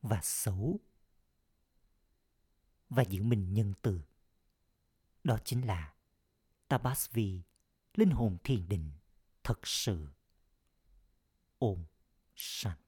và 0.01 0.19
xấu 0.23 0.79
và 2.89 3.03
giữ 3.03 3.23
mình 3.23 3.53
nhân 3.53 3.73
từ 3.81 4.01
đó 5.23 5.37
chính 5.45 5.67
là 5.67 5.93
Tabasvi, 6.67 7.41
linh 7.93 8.11
hồn 8.11 8.37
thiền 8.43 8.69
định 8.69 8.91
thật 9.43 9.59
sự. 9.63 10.07
Ôm 11.59 11.85
Shanti. 12.35 12.86